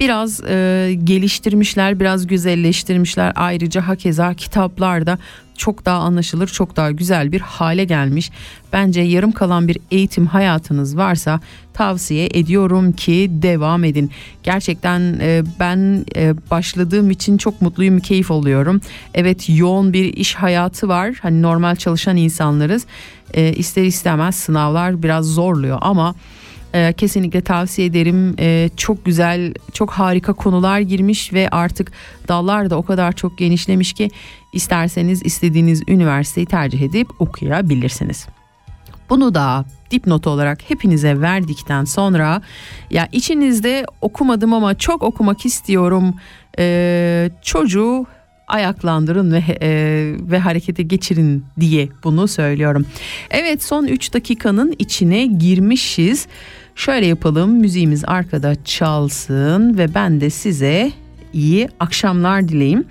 Biraz 0.00 0.40
e, 0.44 0.98
geliştirmişler, 1.04 2.00
biraz 2.00 2.26
güzelleştirmişler. 2.26 3.32
Ayrıca 3.36 3.88
hakeza 3.88 4.34
kitaplarda 4.34 5.18
çok 5.56 5.84
daha 5.84 5.98
anlaşılır, 5.98 6.46
çok 6.46 6.76
daha 6.76 6.90
güzel 6.90 7.32
bir 7.32 7.40
hale 7.40 7.84
gelmiş. 7.84 8.30
Bence 8.72 9.00
yarım 9.00 9.32
kalan 9.32 9.68
bir 9.68 9.78
eğitim 9.90 10.26
hayatınız 10.26 10.96
varsa 10.96 11.40
tavsiye 11.74 12.28
ediyorum 12.34 12.92
ki 12.92 13.30
devam 13.30 13.84
edin. 13.84 14.10
Gerçekten 14.42 15.00
e, 15.20 15.42
ben 15.60 16.04
e, 16.16 16.34
başladığım 16.50 17.10
için 17.10 17.36
çok 17.36 17.62
mutluyum, 17.62 18.00
keyif 18.00 18.30
oluyorum. 18.30 18.80
Evet 19.14 19.48
yoğun 19.48 19.92
bir 19.92 20.04
iş 20.04 20.34
hayatı 20.34 20.88
var. 20.88 21.14
Hani 21.22 21.42
normal 21.42 21.76
çalışan 21.76 22.16
insanlarız. 22.16 22.86
E, 23.34 23.52
ister 23.52 23.84
istemez 23.84 24.34
sınavlar 24.34 25.02
biraz 25.02 25.26
zorluyor 25.26 25.78
ama 25.80 26.14
ee, 26.74 26.92
kesinlikle 26.92 27.40
tavsiye 27.40 27.86
ederim. 27.86 28.34
Ee, 28.38 28.70
çok 28.76 29.04
güzel, 29.04 29.54
çok 29.72 29.90
harika 29.90 30.32
konular 30.32 30.80
girmiş 30.80 31.32
ve 31.32 31.48
artık 31.48 31.92
dallar 32.28 32.70
da 32.70 32.76
o 32.76 32.82
kadar 32.82 33.12
çok 33.12 33.38
genişlemiş 33.38 33.92
ki 33.92 34.10
isterseniz 34.52 35.22
istediğiniz 35.22 35.82
üniversiteyi 35.88 36.46
tercih 36.46 36.80
edip 36.80 37.20
okuyabilirsiniz. 37.20 38.26
Bunu 39.10 39.34
da 39.34 39.64
dipnot 39.90 40.26
olarak 40.26 40.70
hepinize 40.70 41.20
verdikten 41.20 41.84
sonra 41.84 42.42
ya 42.90 43.08
içinizde 43.12 43.84
okumadım 44.00 44.52
ama 44.52 44.78
çok 44.78 45.02
okumak 45.02 45.46
istiyorum 45.46 46.14
ee, 46.58 47.30
çocuğu 47.42 48.06
ayaklandırın 48.48 49.32
ve 49.32 49.42
e, 49.62 49.70
ve 50.20 50.38
harekete 50.38 50.82
geçirin 50.82 51.44
diye 51.60 51.88
bunu 52.04 52.28
söylüyorum. 52.28 52.86
Evet 53.30 53.62
son 53.62 53.86
3 53.86 54.14
dakikanın 54.14 54.74
içine 54.78 55.26
girmişiz. 55.26 56.26
Şöyle 56.78 57.06
yapalım 57.06 57.50
müziğimiz 57.50 58.04
arkada 58.06 58.64
çalsın 58.64 59.78
ve 59.78 59.94
ben 59.94 60.20
de 60.20 60.30
size 60.30 60.92
iyi 61.32 61.68
akşamlar 61.80 62.48
dileyim. 62.48 62.84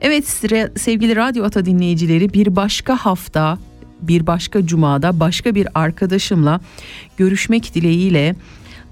Evet 0.00 0.28
sevgili 0.76 1.16
Radyo 1.16 1.44
Ata 1.44 1.64
dinleyicileri 1.64 2.32
bir 2.32 2.56
başka 2.56 2.96
hafta 2.96 3.58
bir 4.02 4.26
başka 4.26 4.66
cumada 4.66 5.20
başka 5.20 5.54
bir 5.54 5.68
arkadaşımla 5.74 6.60
görüşmek 7.16 7.74
dileğiyle 7.74 8.34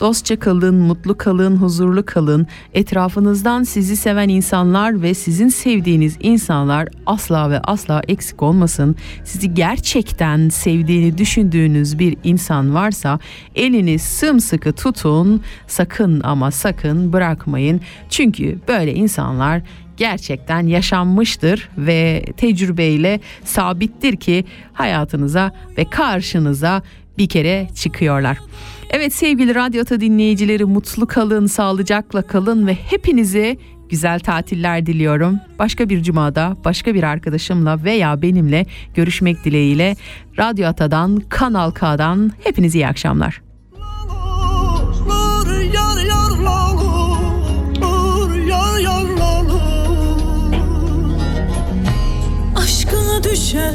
Dostça 0.01 0.38
kalın, 0.38 0.74
mutlu 0.74 1.18
kalın, 1.18 1.57
huzurlu 1.57 2.05
kalın. 2.07 2.46
Etrafınızdan 2.74 3.62
sizi 3.62 3.96
seven 3.96 4.28
insanlar 4.28 5.03
ve 5.03 5.14
sizin 5.14 5.49
sevdiğiniz 5.49 6.16
insanlar 6.20 6.88
asla 7.07 7.51
ve 7.51 7.59
asla 7.61 8.03
eksik 8.09 8.42
olmasın. 8.42 8.96
Sizi 9.24 9.55
gerçekten 9.55 10.49
sevdiğini 10.49 11.18
düşündüğünüz 11.18 11.99
bir 11.99 12.16
insan 12.24 12.74
varsa 12.74 13.18
elini 13.55 13.99
sımsıkı 13.99 14.72
tutun. 14.72 15.42
Sakın 15.66 16.20
ama 16.24 16.51
sakın 16.51 17.12
bırakmayın. 17.12 17.80
Çünkü 18.11 18.59
böyle 18.68 18.94
insanlar 18.94 19.62
gerçekten 19.96 20.66
yaşanmıştır 20.66 21.68
ve 21.78 22.24
tecrübeyle 22.36 23.20
sabittir 23.44 24.16
ki 24.16 24.44
hayatınıza 24.72 25.53
ve 25.78 25.84
karşınıza 25.84 26.82
bir 27.18 27.28
kere 27.28 27.68
çıkıyorlar. 27.74 28.38
Evet 28.91 29.14
sevgili 29.14 29.55
Radyo 29.55 29.82
Ata 29.82 30.01
dinleyicileri 30.01 30.64
mutlu 30.64 31.07
kalın, 31.07 31.47
sağlıcakla 31.47 32.22
kalın 32.22 32.66
ve 32.66 32.74
hepinize 32.74 33.57
güzel 33.89 34.20
tatiller 34.20 34.86
diliyorum. 34.86 35.41
Başka 35.59 35.89
bir 35.89 36.03
cumada 36.03 36.57
başka 36.64 36.95
bir 36.95 37.03
arkadaşımla 37.03 37.84
veya 37.84 38.22
benimle 38.22 38.66
görüşmek 38.95 39.45
dileğiyle 39.45 39.97
Radyo 40.39 40.68
Ata'dan, 40.68 41.22
Kanal 41.28 41.70
K'dan 41.70 42.32
hepinize 42.45 42.78
iyi 42.78 42.86
akşamlar. 42.86 43.43
Aşkına 52.57 53.24
düşen 53.24 53.74